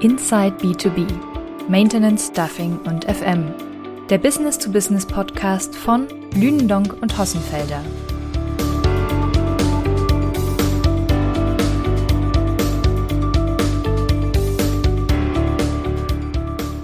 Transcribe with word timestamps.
Inside 0.00 0.56
B2B, 0.62 1.06
Maintenance, 1.68 2.28
Stuffing 2.28 2.78
und 2.86 3.04
FM. 3.04 3.52
Der 4.08 4.16
Business-to-Business-Podcast 4.16 5.76
von 5.76 6.08
Lünendonk 6.34 6.96
und 7.02 7.18
Hossenfelder. 7.18 7.82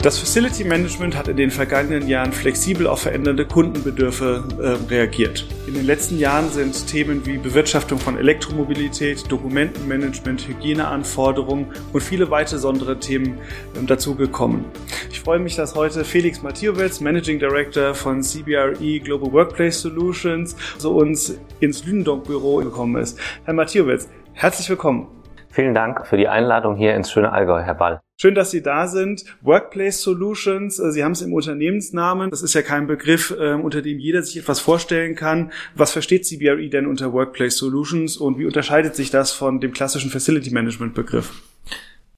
Das 0.07 0.21
Facility 0.21 0.63
Management 0.63 1.17
hat 1.17 1.27
in 1.27 1.37
den 1.37 1.51
vergangenen 1.51 2.07
Jahren 2.07 2.31
flexibel 2.31 2.87
auf 2.87 3.01
verändernde 3.01 3.45
Kundenbedürfe 3.45 4.45
äh, 4.57 4.89
reagiert. 4.89 5.45
In 5.67 5.75
den 5.75 5.85
letzten 5.85 6.17
Jahren 6.17 6.49
sind 6.49 6.87
Themen 6.87 7.27
wie 7.27 7.39
Bewirtschaftung 7.39 7.99
von 7.99 8.17
Elektromobilität, 8.17 9.29
Dokumentenmanagement, 9.29 10.47
Hygieneanforderungen 10.47 11.73
und 11.93 12.01
viele 12.01 12.31
weitere 12.31 12.55
besondere 12.55 13.01
Themen 13.01 13.39
äh, 13.75 13.85
dazugekommen. 13.85 14.67
Ich 15.11 15.19
freue 15.19 15.41
mich, 15.41 15.57
dass 15.57 15.75
heute 15.75 16.05
Felix 16.05 16.41
Mathiowitz, 16.41 17.01
Managing 17.01 17.41
Director 17.41 17.93
von 17.93 18.23
CBRE 18.23 19.01
Global 19.01 19.33
Workplace 19.33 19.81
Solutions, 19.81 20.55
zu 20.79 20.95
uns 20.95 21.37
ins 21.59 21.85
Lündonk-Büro 21.85 22.59
gekommen 22.59 23.03
ist. 23.03 23.19
Herr 23.45 23.55
Mathiowitz, 23.55 24.09
herzlich 24.35 24.71
willkommen. 24.71 25.09
Vielen 25.49 25.75
Dank 25.75 26.07
für 26.07 26.17
die 26.17 26.29
Einladung 26.29 26.77
hier 26.77 26.95
ins 26.95 27.11
schöne 27.11 27.33
Allgäu, 27.33 27.61
Herr 27.61 27.75
Ball. 27.75 28.06
Schön, 28.19 28.35
dass 28.35 28.51
Sie 28.51 28.63
da 28.63 28.87
sind. 28.87 29.27
Workplace 29.43 30.01
Solutions, 30.01 30.79
äh, 30.79 30.91
Sie 30.91 31.05
haben 31.05 31.13
es 31.13 31.21
im 31.21 31.35
Unternehmensnamen. 31.35 32.31
Das 32.31 32.41
ist 32.41 32.55
ja 32.55 32.63
kein 32.63 32.87
Begriff, 32.87 33.35
ähm, 33.39 33.61
unter 33.61 33.83
dem 33.83 33.99
jeder 33.99 34.23
sich 34.23 34.39
etwas 34.39 34.59
vorstellen 34.59 35.15
kann. 35.15 35.53
Was 35.75 35.93
versteht 35.93 36.25
CBRE 36.25 36.71
denn 36.71 36.87
unter 36.87 37.13
Workplace 37.13 37.59
Solutions 37.59 38.17
und 38.17 38.39
wie 38.39 38.47
unterscheidet 38.47 38.97
sich 38.97 39.11
das 39.11 39.33
von 39.33 39.61
dem 39.61 39.75
klassischen 39.75 40.11
Facility 40.11 40.51
Management 40.51 40.95
Begriff? 40.95 41.43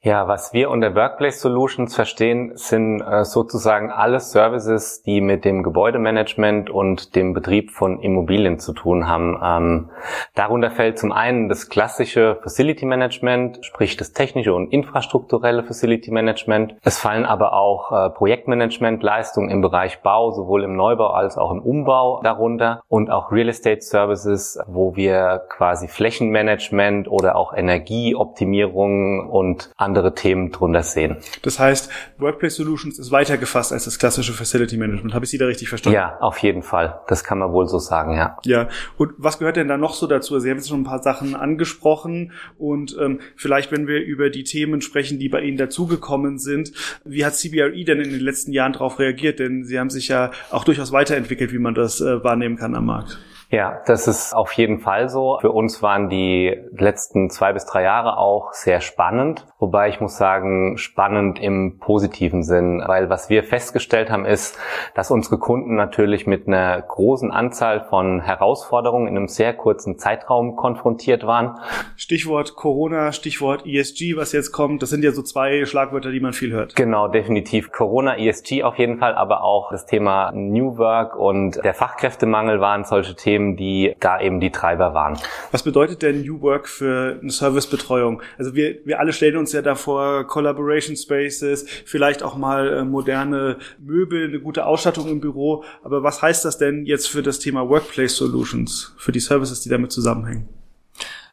Ja, 0.01 0.29
was 0.29 0.53
wir 0.53 0.71
unter 0.71 0.95
Workplace 0.95 1.41
Solutions 1.41 1.97
verstehen, 1.97 2.53
sind 2.55 3.01
äh, 3.01 3.25
sozusagen 3.25 3.91
alle 3.91 4.21
Services, 4.21 5.03
die 5.03 5.21
mit 5.21 5.45
dem 5.45 5.65
Gebäudemanagement 5.65 6.71
und 6.71 7.17
dem 7.17 7.35
Betrieb 7.35 7.73
von 7.73 7.99
Immobilien 7.99 8.61
zu 8.61 8.73
tun 8.75 9.09
haben. 9.09 9.41
Ähm, 9.43 9.91
darunter 10.37 10.71
fällt 10.71 11.01
zum 11.01 11.11
einen 11.11 11.49
das 11.49 11.69
klassische 11.69 12.39
Facility 12.43 12.87
Management, 12.87 13.59
sprich 13.63 13.97
das 13.97 14.13
technische 14.13 14.55
und 14.55 14.73
infrastrukturelle 14.73 15.65
Facility 15.65 16.13
Management. 16.13 16.77
Es 16.85 17.01
fallen 17.01 17.25
aber 17.27 17.55
auch 17.55 17.91
äh, 17.91 18.11
Projektmanagement-Leistungen 18.11 19.51
im 19.51 19.63
Bereich 19.63 20.01
Bau, 20.03 20.31
sowohl 20.31 20.63
im 20.63 20.77
Neubau 20.77 21.09
als 21.09 21.37
auch 21.37 21.51
im 21.51 21.61
Umbau 21.61 22.21
darunter 22.23 22.83
und 22.87 23.11
auch 23.11 23.33
Real 23.33 23.49
Estate 23.49 23.81
Services, 23.81 24.61
wo 24.69 24.95
wir 24.95 25.43
quasi 25.49 25.89
Flächenmanagement 25.89 27.09
oder 27.09 27.35
auch 27.35 27.53
Energieoptimierung 27.53 29.29
und 29.29 29.73
andere 29.89 30.14
Themen 30.14 30.53
drunter 30.53 30.83
sehen. 30.83 31.17
Das 31.42 31.58
heißt, 31.58 31.91
Workplace 32.19 32.56
Solutions 32.56 32.98
ist 32.98 33.11
weiter 33.11 33.39
gefasst 33.39 33.72
als 33.72 33.86
das 33.86 33.98
klassische 33.98 34.33
Facility 34.33 34.77
Management. 34.77 35.14
Habe 35.14 35.25
ich 35.25 35.30
Sie 35.30 35.39
da 35.39 35.47
richtig 35.47 35.69
verstanden? 35.69 35.95
Ja, 35.97 36.19
auf 36.20 36.39
jeden 36.39 36.62
Fall. 36.62 37.00
Das 37.08 37.25
kann 37.25 37.39
man 37.39 37.53
wohl 37.53 37.67
so 37.67 37.78
sagen, 37.78 38.14
ja. 38.14 38.36
Ja. 38.45 38.69
Und 38.97 39.12
was 39.17 39.39
gehört 39.39 39.56
denn 39.56 39.69
da 39.69 39.77
noch 39.77 39.95
so 39.95 40.06
dazu? 40.06 40.39
Sie 40.39 40.50
haben 40.50 40.58
jetzt 40.58 40.69
schon 40.69 40.80
ein 40.80 40.84
paar 40.84 41.03
Sachen 41.03 41.34
angesprochen 41.34 42.33
und 42.58 42.97
ähm, 43.00 43.20
vielleicht, 43.36 43.72
wenn 43.72 43.86
wir 43.86 44.05
über 44.05 44.30
die 44.30 44.45
Themen 44.45 44.80
sprechen, 44.83 45.19
die 45.19 45.28
bei 45.28 45.41
Ihnen 45.41 45.56
dazugekommen 45.56 46.39
sind, 46.39 46.73
wie 47.05 47.25
hat 47.25 47.34
CBRE 47.34 47.84
denn 47.84 48.00
in 48.00 48.11
den 48.11 48.20
letzten 48.20 48.52
Jahren 48.52 48.75
darauf 48.75 48.98
reagiert? 48.98 49.39
Denn 49.39 49.64
Sie 49.64 49.78
haben 49.78 49.91
sich 49.91 50.08
ja 50.08 50.30
auch 50.50 50.64
durchaus 50.64 50.92
weiterentwickelt, 50.92 51.52
wie 51.52 51.58
man 51.58 51.75
das 51.75 52.00
äh, 52.00 52.23
wahrnehmen 52.23 52.56
kann 52.56 52.75
am 52.75 52.86
Markt. 52.86 53.19
Ja, 53.50 53.80
das 53.86 54.06
ist 54.06 54.34
auf 54.34 54.52
jeden 54.52 54.80
Fall 54.80 55.08
so. 55.08 55.39
Für 55.41 55.52
uns 55.52 55.83
waren 55.83 56.11
die 56.11 56.55
letzten 56.73 57.30
zwei 57.30 57.55
bis 57.55 57.64
drei 57.64 57.83
Jahre 57.83 58.18
auch 58.18 58.52
sehr 58.52 58.83
spannend. 58.83 59.46
Wobei 59.58 59.77
ich 59.86 60.00
muss 60.00 60.16
sagen, 60.16 60.77
spannend 60.77 61.39
im 61.39 61.78
positiven 61.78 62.42
Sinn. 62.42 62.83
Weil 62.84 63.08
was 63.08 63.30
wir 63.30 63.44
festgestellt 63.44 64.11
haben, 64.11 64.24
ist, 64.24 64.58
dass 64.94 65.12
unsere 65.12 65.39
Kunden 65.39 65.77
natürlich 65.77 66.27
mit 66.27 66.48
einer 66.48 66.83
großen 66.83 67.30
Anzahl 67.30 67.84
von 67.84 68.20
Herausforderungen 68.20 69.06
in 69.06 69.16
einem 69.16 69.28
sehr 69.28 69.55
kurzen 69.55 69.98
Zeitraum 69.98 70.56
konfrontiert 70.56 71.24
waren. 71.24 71.58
Stichwort 71.96 72.56
Corona, 72.56 73.12
Stichwort 73.12 73.64
ESG, 73.64 74.16
was 74.16 74.33
jetzt 74.33 74.50
kommt. 74.50 74.83
Das 74.83 74.90
sind 74.90 75.05
ja 75.05 75.12
so 75.12 75.22
zwei 75.22 75.64
Schlagwörter, 75.64 76.10
die 76.10 76.20
man 76.20 76.33
viel 76.33 76.52
hört. 76.52 76.74
Genau, 76.74 77.06
definitiv. 77.06 77.70
Corona, 77.70 78.18
ESG 78.18 78.64
auf 78.64 78.77
jeden 78.78 78.98
Fall, 78.98 79.14
aber 79.14 79.45
auch 79.45 79.70
das 79.70 79.86
Thema 79.86 80.33
New 80.33 80.77
Work 80.77 81.14
und 81.14 81.62
der 81.64 81.74
Fachkräftemangel 81.74 82.60
waren 82.60 82.83
solche 82.83 83.14
Themen 83.14 83.28
Themen, 83.28 83.56
die 83.56 83.95
da 84.00 84.20
eben 84.20 84.40
die 84.40 84.50
Treiber 84.50 84.95
waren. 84.95 85.18
Was 85.52 85.62
bedeutet 85.62 86.00
denn 86.00 86.22
New 86.22 86.40
Work 86.40 86.66
für 86.66 87.18
eine 87.20 87.30
Servicebetreuung? 87.30 88.22
Also 88.39 88.55
wir, 88.55 88.77
wir 88.86 89.00
alle 89.00 89.12
stellen 89.12 89.36
uns 89.36 89.52
ja 89.52 89.60
davor 89.68 90.27
Collaboration 90.27 90.96
Spaces, 90.96 91.67
vielleicht 91.84 92.23
auch 92.23 92.36
mal 92.36 92.68
äh, 92.68 92.84
moderne 92.84 93.58
Möbel, 93.79 94.29
eine 94.29 94.40
gute 94.40 94.67
Ausstattung 94.67 95.08
im 95.08 95.20
Büro. 95.20 95.64
Aber 95.83 96.02
was 96.02 96.23
heißt 96.23 96.45
das 96.45 96.58
denn 96.58 96.86
jetzt 96.86 97.08
für 97.08 97.23
das 97.23 97.39
Thema 97.39 97.68
Workplace 97.68 98.17
Solutions, 98.17 98.95
für 98.98 99.12
die 99.12 99.20
Services, 99.20 99.61
die 99.61 99.68
damit 99.68 99.92
zusammenhängen? 99.92 100.48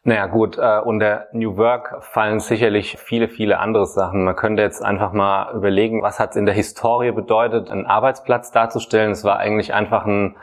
Naja 0.08 0.28
gut, 0.28 0.60
äh, 0.60 0.82
unter 0.86 1.26
New 1.32 1.58
Work 1.58 2.04
fallen 2.04 2.40
sicherlich 2.40 2.96
viele, 3.00 3.28
viele 3.28 3.58
andere 3.58 3.88
Sachen. 3.88 4.24
Man 4.24 4.36
könnte 4.36 4.62
jetzt 4.62 4.86
einfach 4.86 5.14
mal 5.14 5.52
überlegen, 5.56 6.04
was 6.04 6.20
hat 6.20 6.30
es 6.30 6.36
in 6.36 6.46
der 6.46 6.54
Historie 6.54 7.12
bedeutet, 7.12 7.72
einen 7.72 7.88
Arbeitsplatz 7.88 8.52
darzustellen. 8.52 9.10
Es 9.10 9.24
war 9.24 9.38
eigentlich 9.38 9.74
einfach 9.74 10.06
ein, 10.06 10.36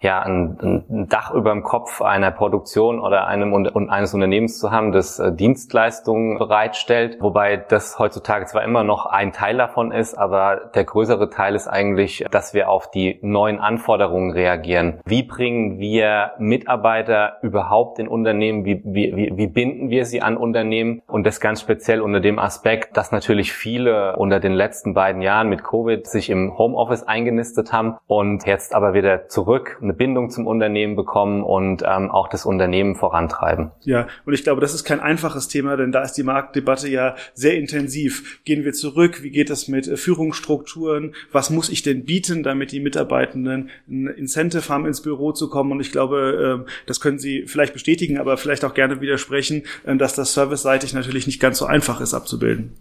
ja, 0.00 0.20
ein, 0.20 0.58
ein 0.90 1.06
Dach 1.08 1.30
über 1.30 1.52
dem 1.52 1.62
Kopf 1.62 2.02
einer 2.02 2.32
Produktion 2.32 2.98
oder 2.98 3.28
einem 3.28 3.52
und 3.52 3.88
eines 3.88 4.14
Unternehmens 4.14 4.58
zu 4.58 4.72
haben, 4.72 4.90
das 4.90 5.20
äh, 5.20 5.32
Dienstleistungen 5.32 6.36
bereitstellt. 6.36 7.18
Wobei 7.20 7.56
das 7.56 8.00
heutzutage 8.00 8.46
zwar 8.46 8.64
immer 8.64 8.82
noch 8.82 9.06
ein 9.06 9.30
Teil 9.30 9.58
davon 9.58 9.92
ist, 9.92 10.14
aber 10.14 10.72
der 10.74 10.82
größere 10.82 11.30
Teil 11.30 11.54
ist 11.54 11.68
eigentlich, 11.68 12.24
dass 12.32 12.52
wir 12.52 12.68
auf 12.68 12.90
die 12.90 13.20
neuen 13.22 13.60
Anforderungen 13.60 14.32
reagieren. 14.32 14.98
Wie 15.04 15.22
bringen 15.22 15.78
wir 15.78 16.32
Mitarbeiter 16.38 17.36
überhaupt 17.42 18.00
in 18.00 18.08
Unternehmen? 18.08 18.64
Wie, 18.64 18.82
wie 18.84 19.03
wie, 19.14 19.32
wie, 19.36 19.46
binden 19.46 19.90
wir 19.90 20.04
sie 20.04 20.22
an 20.22 20.36
Unternehmen 20.36 21.02
und 21.06 21.24
das 21.24 21.40
ganz 21.40 21.60
speziell 21.60 22.00
unter 22.00 22.20
dem 22.20 22.38
Aspekt, 22.38 22.96
dass 22.96 23.12
natürlich 23.12 23.52
viele 23.52 24.16
unter 24.16 24.40
den 24.40 24.52
letzten 24.52 24.94
beiden 24.94 25.22
Jahren 25.22 25.48
mit 25.48 25.64
Covid 25.64 26.06
sich 26.06 26.30
im 26.30 26.56
Homeoffice 26.56 27.02
eingenistet 27.02 27.72
haben 27.72 27.96
und 28.06 28.46
jetzt 28.46 28.74
aber 28.74 28.94
wieder 28.94 29.28
zurück 29.28 29.78
eine 29.82 29.94
Bindung 29.94 30.30
zum 30.30 30.46
Unternehmen 30.46 30.96
bekommen 30.96 31.42
und 31.42 31.82
ähm, 31.86 32.10
auch 32.10 32.28
das 32.28 32.46
Unternehmen 32.46 32.94
vorantreiben. 32.94 33.70
Ja, 33.82 34.06
und 34.24 34.34
ich 34.34 34.44
glaube, 34.44 34.60
das 34.60 34.74
ist 34.74 34.84
kein 34.84 35.00
einfaches 35.00 35.48
Thema, 35.48 35.76
denn 35.76 35.92
da 35.92 36.02
ist 36.02 36.14
die 36.14 36.22
Marktdebatte 36.22 36.88
ja 36.88 37.14
sehr 37.34 37.56
intensiv. 37.56 38.40
Gehen 38.44 38.64
wir 38.64 38.72
zurück? 38.72 39.22
Wie 39.22 39.30
geht 39.30 39.50
es 39.50 39.68
mit 39.68 39.88
äh, 39.88 39.96
Führungsstrukturen? 39.96 41.14
Was 41.32 41.50
muss 41.50 41.68
ich 41.68 41.82
denn 41.82 42.04
bieten, 42.04 42.42
damit 42.42 42.72
die 42.72 42.80
Mitarbeitenden 42.80 43.70
ein 43.88 44.06
Incentive 44.06 44.68
haben, 44.68 44.86
ins 44.86 45.02
Büro 45.02 45.32
zu 45.32 45.48
kommen? 45.48 45.72
Und 45.72 45.80
ich 45.80 45.92
glaube, 45.92 46.60
ähm, 46.60 46.66
das 46.86 47.00
können 47.00 47.18
Sie 47.18 47.44
vielleicht 47.46 47.72
bestätigen, 47.72 48.18
aber 48.18 48.36
vielleicht 48.36 48.64
auch 48.64 48.74
gerne 48.74 48.93
widersprechen, 49.00 49.62
äh, 49.84 49.96
dass 49.96 50.14
das 50.14 50.34
serviceseitig 50.34 50.92
natürlich 50.92 51.26
nicht 51.26 51.40
ganz 51.40 51.58
so 51.58 51.66
einfach 51.66 52.00
ist 52.00 52.14
abzubilden. 52.14 52.76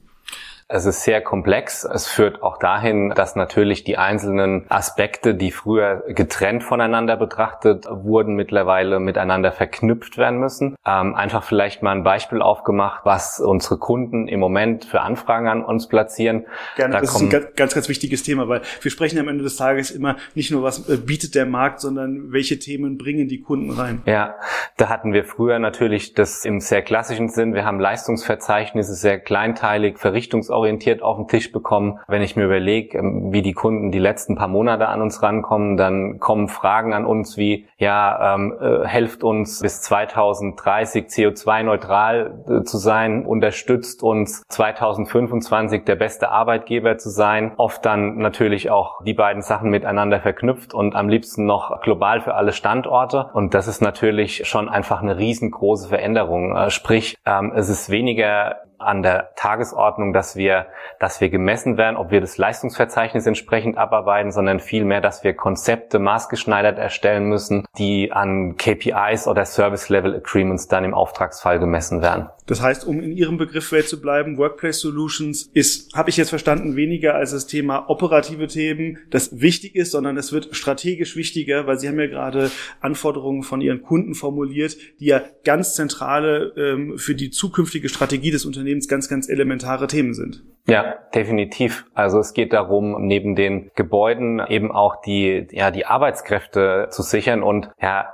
Es 0.76 0.88
ist 0.88 1.04
sehr 1.04 1.22
komplex. 1.22 1.84
Es 1.84 2.08
führt 2.08 2.42
auch 2.42 2.58
dahin, 2.58 3.12
dass 3.12 3.36
natürlich 3.36 3.84
die 3.84 4.00
einzelnen 4.00 4.66
Aspekte, 4.70 5.36
die 5.36 5.52
früher 5.52 6.04
getrennt 6.08 6.64
voneinander 6.64 7.16
betrachtet 7.16 7.86
wurden, 7.88 8.34
mittlerweile 8.34 9.00
miteinander 9.00 9.52
verknüpft 9.52 10.18
werden 10.18 10.40
müssen. 10.40 10.76
Ähm, 10.84 11.14
einfach 11.14 11.44
vielleicht 11.44 11.84
mal 11.84 11.92
ein 11.92 12.04
Beispiel 12.04 12.42
aufgemacht, 12.42 13.02
was 13.04 13.40
unsere 13.40 13.78
Kunden 13.78 14.28
im 14.28 14.40
Moment 14.40 14.86
für 14.86 15.02
Anfragen 15.02 15.48
an 15.48 15.64
uns 15.64 15.88
platzieren. 15.88 16.48
Gerne, 16.76 16.94
da 16.94 17.02
das 17.02 17.18
ist 17.18 17.22
ein 17.22 17.30
ganz, 17.30 17.76
ganz 17.76 17.88
wichtiges 17.88 18.24
Thema, 18.24 18.50
weil 18.50 18.62
wir 18.82 18.90
sprechen 18.90 19.20
am 19.20 19.28
Ende 19.28 19.44
des 19.44 19.58
Tages 19.58 19.92
immer 19.92 20.16
nicht 20.34 20.50
nur, 20.50 20.64
was 20.64 20.90
äh, 20.90 20.98
bietet 20.98 21.36
der 21.36 21.46
Markt, 21.46 21.82
sondern 21.82 22.32
welche 22.32 22.58
Themen 22.58 22.98
bringen 22.98 23.28
die 23.28 23.42
Kunden 23.42 23.70
rein. 23.70 24.02
Ja, 24.08 24.38
da 24.78 24.90
hatten 24.90 25.14
wir 25.14 25.24
früher 25.24 25.60
natürlich 25.60 26.16
das 26.16 26.46
im 26.46 26.60
sehr 26.60 26.82
klassischen 26.82 27.30
Sinn. 27.30 27.54
Wir 27.54 27.64
haben 27.64 27.80
Leistungsverzeichnisse, 27.80 28.96
sehr 28.96 29.20
kleinteilig, 29.20 30.00
verrichtungsorientiert 30.00 30.63
orientiert 30.64 31.02
auf 31.02 31.18
den 31.18 31.28
Tisch 31.28 31.52
bekommen. 31.52 32.00
Wenn 32.08 32.22
ich 32.22 32.38
mir 32.38 32.46
überlege, 32.46 32.98
ähm, 32.98 33.34
wie 33.34 33.42
die 33.42 33.52
Kunden 33.52 33.92
die 33.92 34.00
letzten 34.00 34.36
paar 34.36 34.48
Monate 34.48 34.88
an 34.88 35.02
uns 35.02 35.22
rankommen, 35.22 35.76
dann 35.76 36.20
kommen 36.20 36.48
Fragen 36.48 36.94
an 36.94 37.06
uns 37.06 37.38
wie, 37.38 37.68
ja, 37.78 38.36
ähm, 38.36 38.54
äh, 38.60 38.88
helft 38.88 39.24
uns 39.24 39.60
bis 39.60 39.82
2030 39.82 41.08
CO2-neutral 41.08 42.44
äh, 42.48 42.64
zu 42.64 42.78
sein, 42.78 43.26
unterstützt 43.26 44.04
uns 44.04 44.44
2025 44.48 45.84
der 45.84 45.96
beste 45.96 46.30
Arbeitgeber 46.30 46.98
zu 46.98 47.10
sein. 47.10 47.52
Oft 47.58 47.86
dann 47.86 48.18
natürlich 48.18 48.72
auch 48.72 49.04
die 49.04 49.14
beiden 49.14 49.42
Sachen 49.42 49.70
miteinander 49.70 50.22
verknüpft 50.22 50.74
und 50.74 50.96
am 50.96 51.10
liebsten 51.10 51.46
noch 51.46 51.82
global 51.82 52.22
für 52.22 52.36
alle 52.36 52.54
Standorte. 52.54 53.30
Und 53.34 53.54
das 53.54 53.68
ist 53.68 53.82
natürlich 53.82 54.48
schon 54.48 54.70
einfach 54.70 55.02
eine 55.02 55.18
riesengroße 55.18 55.90
Veränderung. 55.90 56.56
Äh, 56.56 56.70
sprich, 56.70 57.18
ähm, 57.26 57.52
es 57.54 57.68
ist 57.68 57.90
weniger 57.90 58.56
an 58.86 59.04
der 59.04 59.32
Tagesordnung, 59.36 60.14
dass 60.14 60.36
wir, 60.36 60.68
dass 61.00 61.22
wir 61.22 61.30
gemessen 61.30 61.78
werden, 61.78 61.98
ob 61.98 62.12
wir 62.12 62.22
das 62.22 62.38
Leistungsverzeichnis 62.38 63.26
entsprechend 63.26 63.78
abarbeiten, 63.78 64.32
sondern 64.32 64.60
vielmehr, 64.60 65.02
dass 65.02 65.24
wir 65.24 65.34
Konzepte 65.36 66.00
maßgeschneidert 66.00 66.78
erstellen 66.78 67.26
müssen, 67.26 67.66
die 67.78 68.12
an 68.12 68.56
KPIs 68.58 69.28
oder 69.28 69.46
Service 69.46 69.90
Level 69.90 70.16
Agreements 70.16 70.68
dann 70.68 70.84
im 70.84 70.94
Auftragsfall 70.94 71.60
gemessen 71.60 72.02
werden. 72.02 72.30
Das 72.46 72.62
heißt, 72.62 72.86
um 72.86 73.00
in 73.00 73.12
Ihrem 73.12 73.38
Begriffswelt 73.38 73.88
zu 73.88 74.02
bleiben, 74.02 74.38
Workplace 74.38 74.80
Solutions 74.80 75.50
ist, 75.54 75.94
habe 75.96 76.10
ich 76.10 76.18
jetzt 76.18 76.30
verstanden, 76.30 76.76
weniger 76.76 77.16
als 77.16 77.32
das 77.32 77.48
Thema 77.48 77.90
operative 77.90 78.48
Themen, 78.48 78.98
das 79.10 79.42
wichtig 79.42 79.76
ist, 79.76 79.92
sondern 79.92 80.18
es 80.18 80.32
wird 80.32 80.50
strategisch 80.52 81.16
wichtiger, 81.16 81.68
weil 81.68 81.80
Sie 81.80 81.88
haben 81.88 82.00
ja 82.00 82.08
gerade 82.08 82.52
Anforderungen 82.82 83.44
von 83.44 83.62
Ihren 83.62 83.82
Kunden 83.82 84.14
formuliert, 84.14 84.78
die 85.00 85.06
ja 85.06 85.22
ganz 85.44 85.76
zentrale 85.76 86.54
ähm, 86.58 86.98
für 86.98 87.16
die 87.16 87.30
zukünftige 87.30 87.90
Strategie 87.90 88.32
des 88.32 88.46
Unternehmens 88.46 88.88
ganz, 88.88 89.10
ganz 89.10 89.30
elementare 89.30 89.88
Themen 89.88 90.14
sind. 90.14 90.44
Ja, 90.66 90.96
definitiv. 91.14 91.86
Also 91.94 92.20
es 92.20 92.34
geht 92.34 92.54
darum, 92.54 93.06
neben 93.06 93.36
den 93.36 93.70
Gebäuden 93.76 94.42
eben 94.48 94.72
auch 94.72 95.02
die, 95.02 95.48
ja, 95.52 95.72
die 95.72 95.86
Arbeitskräfte 95.86 96.88
zu 96.90 97.02
sichern 97.02 97.44
und 97.44 97.70
ja, 97.82 98.08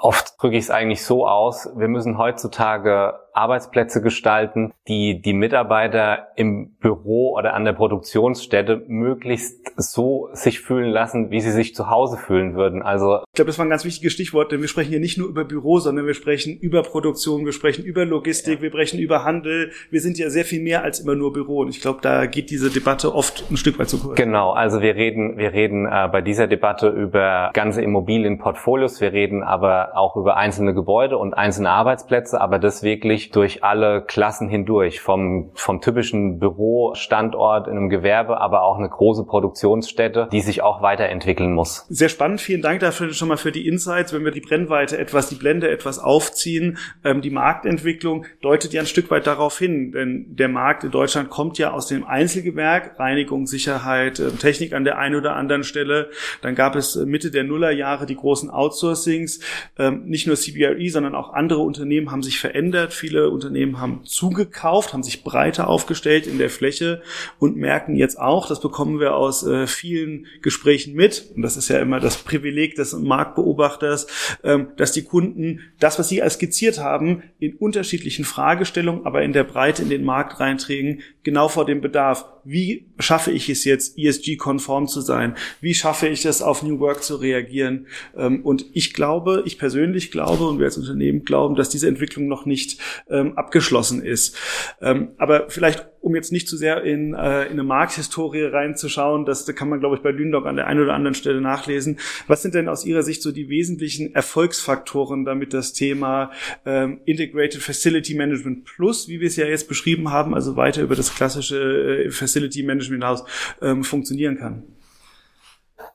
oft 0.00 0.34
drücke 0.40 0.56
ich 0.56 0.64
es 0.64 0.70
eigentlich 0.70 1.04
so 1.04 1.26
aus, 1.26 1.68
wir 1.76 1.88
müssen 1.88 2.16
heutzutage 2.16 3.14
Arbeitsplätze 3.36 4.02
gestalten, 4.02 4.72
die 4.88 5.20
die 5.20 5.32
Mitarbeiter 5.32 6.28
im 6.36 6.76
Büro 6.80 7.36
oder 7.36 7.54
an 7.54 7.64
der 7.64 7.72
Produktionsstätte 7.72 8.84
möglichst 8.88 9.72
so 9.76 10.28
sich 10.32 10.60
fühlen 10.60 10.90
lassen, 10.90 11.30
wie 11.30 11.40
sie 11.40 11.50
sich 11.50 11.74
zu 11.74 11.90
Hause 11.90 12.16
fühlen 12.16 12.54
würden. 12.54 12.82
Also 12.82 13.20
ich 13.28 13.34
glaube, 13.34 13.48
das 13.48 13.58
war 13.58 13.66
ein 13.66 13.70
ganz 13.70 13.84
wichtiges 13.84 14.12
Stichwort, 14.12 14.52
denn 14.52 14.60
wir 14.60 14.68
sprechen 14.68 14.90
hier 14.90 15.00
nicht 15.00 15.18
nur 15.18 15.28
über 15.28 15.44
Büro, 15.44 15.78
sondern 15.78 16.06
wir 16.06 16.14
sprechen 16.14 16.56
über 16.58 16.82
Produktion, 16.82 17.44
wir 17.44 17.52
sprechen 17.52 17.84
über 17.84 18.04
Logistik, 18.04 18.56
ja. 18.56 18.62
wir 18.62 18.70
sprechen 18.70 18.98
über 18.98 19.24
Handel. 19.24 19.70
Wir 19.90 20.00
sind 20.00 20.18
ja 20.18 20.30
sehr 20.30 20.44
viel 20.44 20.62
mehr 20.62 20.82
als 20.82 21.00
immer 21.00 21.14
nur 21.14 21.32
Büro 21.32 21.58
und 21.60 21.68
ich 21.68 21.80
glaube, 21.80 22.00
da 22.02 22.26
geht 22.26 22.50
diese 22.50 22.70
Debatte 22.70 23.14
oft 23.14 23.44
ein 23.50 23.56
Stück 23.56 23.78
weit 23.78 23.88
zu 23.88 23.98
kurz. 23.98 24.16
Genau, 24.16 24.52
also 24.52 24.80
wir 24.80 24.94
reden, 24.94 25.36
wir 25.36 25.52
reden 25.52 25.86
äh, 25.86 26.08
bei 26.10 26.22
dieser 26.22 26.46
Debatte 26.46 26.88
über 26.88 27.50
ganze 27.52 27.82
Immobilienportfolios, 27.82 29.00
wir 29.00 29.12
reden 29.12 29.42
aber 29.42 29.96
auch 29.96 30.16
über 30.16 30.36
einzelne 30.36 30.74
Gebäude 30.74 31.18
und 31.18 31.34
einzelne 31.34 31.70
Arbeitsplätze, 31.70 32.40
aber 32.40 32.58
das 32.58 32.82
wirklich 32.82 33.25
durch 33.30 33.64
alle 33.64 34.02
Klassen 34.02 34.48
hindurch, 34.48 35.00
vom, 35.00 35.50
vom 35.54 35.80
typischen 35.80 36.38
Bürostandort 36.38 37.66
in 37.68 37.76
einem 37.76 37.88
Gewerbe, 37.88 38.40
aber 38.40 38.62
auch 38.62 38.78
eine 38.78 38.88
große 38.88 39.24
Produktionsstätte, 39.24 40.28
die 40.32 40.40
sich 40.40 40.62
auch 40.62 40.82
weiterentwickeln 40.82 41.52
muss. 41.52 41.86
Sehr 41.88 42.08
spannend, 42.08 42.40
vielen 42.40 42.62
Dank 42.62 42.80
dafür 42.80 43.12
schon 43.12 43.28
mal 43.28 43.36
für 43.36 43.52
die 43.52 43.66
Insights. 43.66 44.12
Wenn 44.12 44.24
wir 44.24 44.32
die 44.32 44.40
Brennweite 44.40 44.98
etwas, 44.98 45.28
die 45.28 45.34
Blende 45.34 45.70
etwas 45.70 45.98
aufziehen, 45.98 46.78
ähm, 47.04 47.20
die 47.20 47.30
Marktentwicklung 47.30 48.26
deutet 48.40 48.72
ja 48.72 48.82
ein 48.82 48.86
Stück 48.86 49.10
weit 49.10 49.26
darauf 49.26 49.58
hin, 49.58 49.92
denn 49.92 50.36
der 50.36 50.48
Markt 50.48 50.84
in 50.84 50.90
Deutschland 50.90 51.30
kommt 51.30 51.58
ja 51.58 51.72
aus 51.72 51.86
dem 51.86 52.04
Einzelgewerk, 52.04 52.98
Reinigung, 52.98 53.46
Sicherheit, 53.46 54.18
äh, 54.18 54.30
Technik 54.30 54.72
an 54.72 54.84
der 54.84 54.98
einen 54.98 55.16
oder 55.16 55.36
anderen 55.36 55.64
Stelle. 55.64 56.10
Dann 56.42 56.54
gab 56.54 56.76
es 56.76 56.96
äh, 56.96 57.06
Mitte 57.06 57.30
der 57.30 57.44
Nullerjahre 57.44 58.06
die 58.06 58.16
großen 58.16 58.50
Outsourcings. 58.50 59.40
Ähm, 59.78 60.04
nicht 60.06 60.26
nur 60.26 60.36
CBRE, 60.36 60.88
sondern 60.90 61.14
auch 61.14 61.32
andere 61.32 61.60
Unternehmen 61.60 62.10
haben 62.10 62.22
sich 62.22 62.38
verändert. 62.38 62.92
Viele 62.92 63.15
Viele 63.16 63.30
Unternehmen 63.30 63.80
haben 63.80 64.04
zugekauft, 64.04 64.92
haben 64.92 65.02
sich 65.02 65.24
breiter 65.24 65.68
aufgestellt 65.68 66.26
in 66.26 66.36
der 66.36 66.50
Fläche 66.50 67.00
und 67.38 67.56
merken 67.56 67.96
jetzt 67.96 68.20
auch, 68.20 68.46
das 68.46 68.60
bekommen 68.60 69.00
wir 69.00 69.16
aus 69.16 69.42
äh, 69.46 69.66
vielen 69.66 70.26
Gesprächen 70.42 70.94
mit, 70.94 71.30
und 71.34 71.40
das 71.40 71.56
ist 71.56 71.68
ja 71.70 71.78
immer 71.78 71.98
das 71.98 72.18
Privileg 72.18 72.74
des 72.74 72.92
Marktbeobachters, 72.92 74.06
ähm, 74.44 74.68
dass 74.76 74.92
die 74.92 75.04
Kunden 75.04 75.60
das, 75.78 75.98
was 75.98 76.10
sie 76.10 76.22
skizziert 76.28 76.78
haben, 76.78 77.22
in 77.38 77.54
unterschiedlichen 77.54 78.26
Fragestellungen, 78.26 79.06
aber 79.06 79.22
in 79.22 79.32
der 79.32 79.44
Breite 79.44 79.80
in 79.80 79.88
den 79.88 80.04
Markt 80.04 80.38
reinträgen, 80.38 81.00
genau 81.22 81.48
vor 81.48 81.64
dem 81.64 81.80
Bedarf. 81.80 82.26
Wie 82.44 82.86
schaffe 83.00 83.32
ich 83.32 83.48
es 83.48 83.64
jetzt, 83.64 83.98
ESG-konform 83.98 84.86
zu 84.86 85.00
sein? 85.00 85.34
Wie 85.60 85.74
schaffe 85.74 86.06
ich 86.06 86.24
es, 86.24 86.42
auf 86.42 86.62
New 86.62 86.78
Work 86.78 87.02
zu 87.02 87.16
reagieren? 87.16 87.88
Ähm, 88.16 88.44
und 88.44 88.66
ich 88.72 88.94
glaube, 88.94 89.42
ich 89.46 89.58
persönlich 89.58 90.12
glaube 90.12 90.46
und 90.46 90.58
wir 90.58 90.66
als 90.66 90.78
Unternehmen 90.78 91.24
glauben, 91.24 91.56
dass 91.56 91.68
diese 91.68 91.88
Entwicklung 91.88 92.28
noch 92.28 92.46
nicht 92.46 92.80
ähm, 93.08 93.36
abgeschlossen 93.36 94.02
ist. 94.02 94.36
Ähm, 94.80 95.10
aber 95.18 95.48
vielleicht, 95.48 95.88
um 96.00 96.14
jetzt 96.14 96.32
nicht 96.32 96.48
zu 96.48 96.56
sehr 96.56 96.82
in, 96.82 97.14
äh, 97.14 97.44
in 97.44 97.52
eine 97.52 97.64
Markthistorie 97.64 98.44
reinzuschauen, 98.44 99.24
das 99.24 99.44
da 99.44 99.52
kann 99.52 99.68
man, 99.68 99.80
glaube 99.80 99.96
ich, 99.96 100.02
bei 100.02 100.10
Lündog 100.10 100.46
an 100.46 100.56
der 100.56 100.66
einen 100.66 100.80
oder 100.80 100.94
anderen 100.94 101.14
Stelle 101.14 101.40
nachlesen. 101.40 101.98
Was 102.26 102.42
sind 102.42 102.54
denn 102.54 102.68
aus 102.68 102.84
Ihrer 102.84 103.02
Sicht 103.02 103.22
so 103.22 103.32
die 103.32 103.48
wesentlichen 103.48 104.14
Erfolgsfaktoren, 104.14 105.24
damit 105.24 105.52
das 105.52 105.72
Thema 105.72 106.30
ähm, 106.64 107.00
Integrated 107.04 107.62
Facility 107.62 108.14
Management 108.14 108.64
Plus, 108.64 109.08
wie 109.08 109.20
wir 109.20 109.26
es 109.26 109.36
ja 109.36 109.46
jetzt 109.46 109.68
beschrieben 109.68 110.10
haben, 110.10 110.34
also 110.34 110.56
weiter 110.56 110.82
über 110.82 110.94
das 110.94 111.14
klassische 111.14 112.04
äh, 112.04 112.10
Facility 112.10 112.62
Management 112.62 113.04
House 113.04 113.24
ähm, 113.62 113.84
funktionieren 113.84 114.38
kann? 114.38 114.62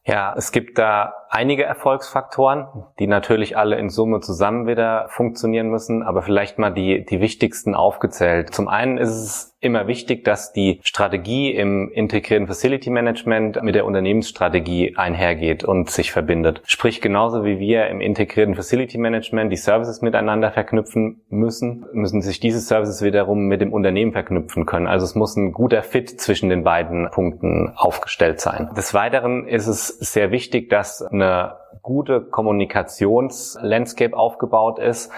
Ja, 0.04 0.34
es 0.36 0.52
gibt 0.52 0.78
da 0.78 1.14
einige 1.30 1.64
Erfolgsfaktoren, 1.64 2.68
die 3.00 3.08
natürlich 3.08 3.58
alle 3.58 3.78
in 3.78 3.90
Summe 3.90 4.20
zusammen 4.20 4.68
wieder 4.68 5.08
funktionieren 5.10 5.70
müssen, 5.70 6.04
aber 6.04 6.22
vielleicht 6.22 6.58
mal 6.58 6.74
die, 6.74 7.06
die 7.06 7.20
wichtigsten 7.20 7.76
aufgezählt. 7.76 8.54
Zum 8.54 8.68
einen 8.68 8.98
ist 8.98 9.10
es 9.10 9.51
immer 9.62 9.88
wichtig, 9.88 10.26
dass 10.26 10.52
die 10.52 10.80
Strategie 10.84 11.52
im 11.52 11.92
integrierten 11.92 12.48
Facility 12.48 12.90
Management 12.90 13.62
mit 13.62 13.76
der 13.76 13.86
Unternehmensstrategie 13.86 14.96
einhergeht 14.98 15.64
und 15.64 15.90
sich 15.92 16.12
verbindet. 16.12 16.62
Sprich, 16.66 17.00
genauso 17.00 17.46
wie 17.46 17.60
wir 17.60 17.88
im 17.88 18.02
integrierten 18.02 18.56
Facility 18.56 18.98
Management 18.98 19.52
die 19.52 19.58
Services 19.58 20.02
miteinander 20.02 20.52
verknüpfen 20.52 21.22
müssen, 21.30 21.86
müssen 21.94 22.22
sich 22.22 22.40
diese 22.40 22.60
Services 22.60 23.04
wiederum 23.04 23.46
mit 23.46 23.62
dem 23.62 23.72
Unternehmen 23.72 24.12
verknüpfen 24.12 24.66
können. 24.66 24.88
Also 24.88 25.06
es 25.06 25.14
muss 25.14 25.36
ein 25.36 25.54
guter 25.54 25.84
Fit 25.84 26.10
zwischen 26.20 26.50
den 26.50 26.64
beiden 26.64 27.10
Punkten 27.12 27.72
aufgestellt 27.76 28.42
sein. 28.42 28.70
Des 28.76 28.96
Weiteren 28.96 29.48
ist 29.48 29.68
es 29.68 29.88
sehr 29.88 30.32
wichtig, 30.32 30.70
dass 30.70 31.04
eine 31.04 31.58
gute 31.82 32.22
Kommunikationslandscape 32.22 34.16
aufgebaut 34.16 34.80
ist, 34.80 35.12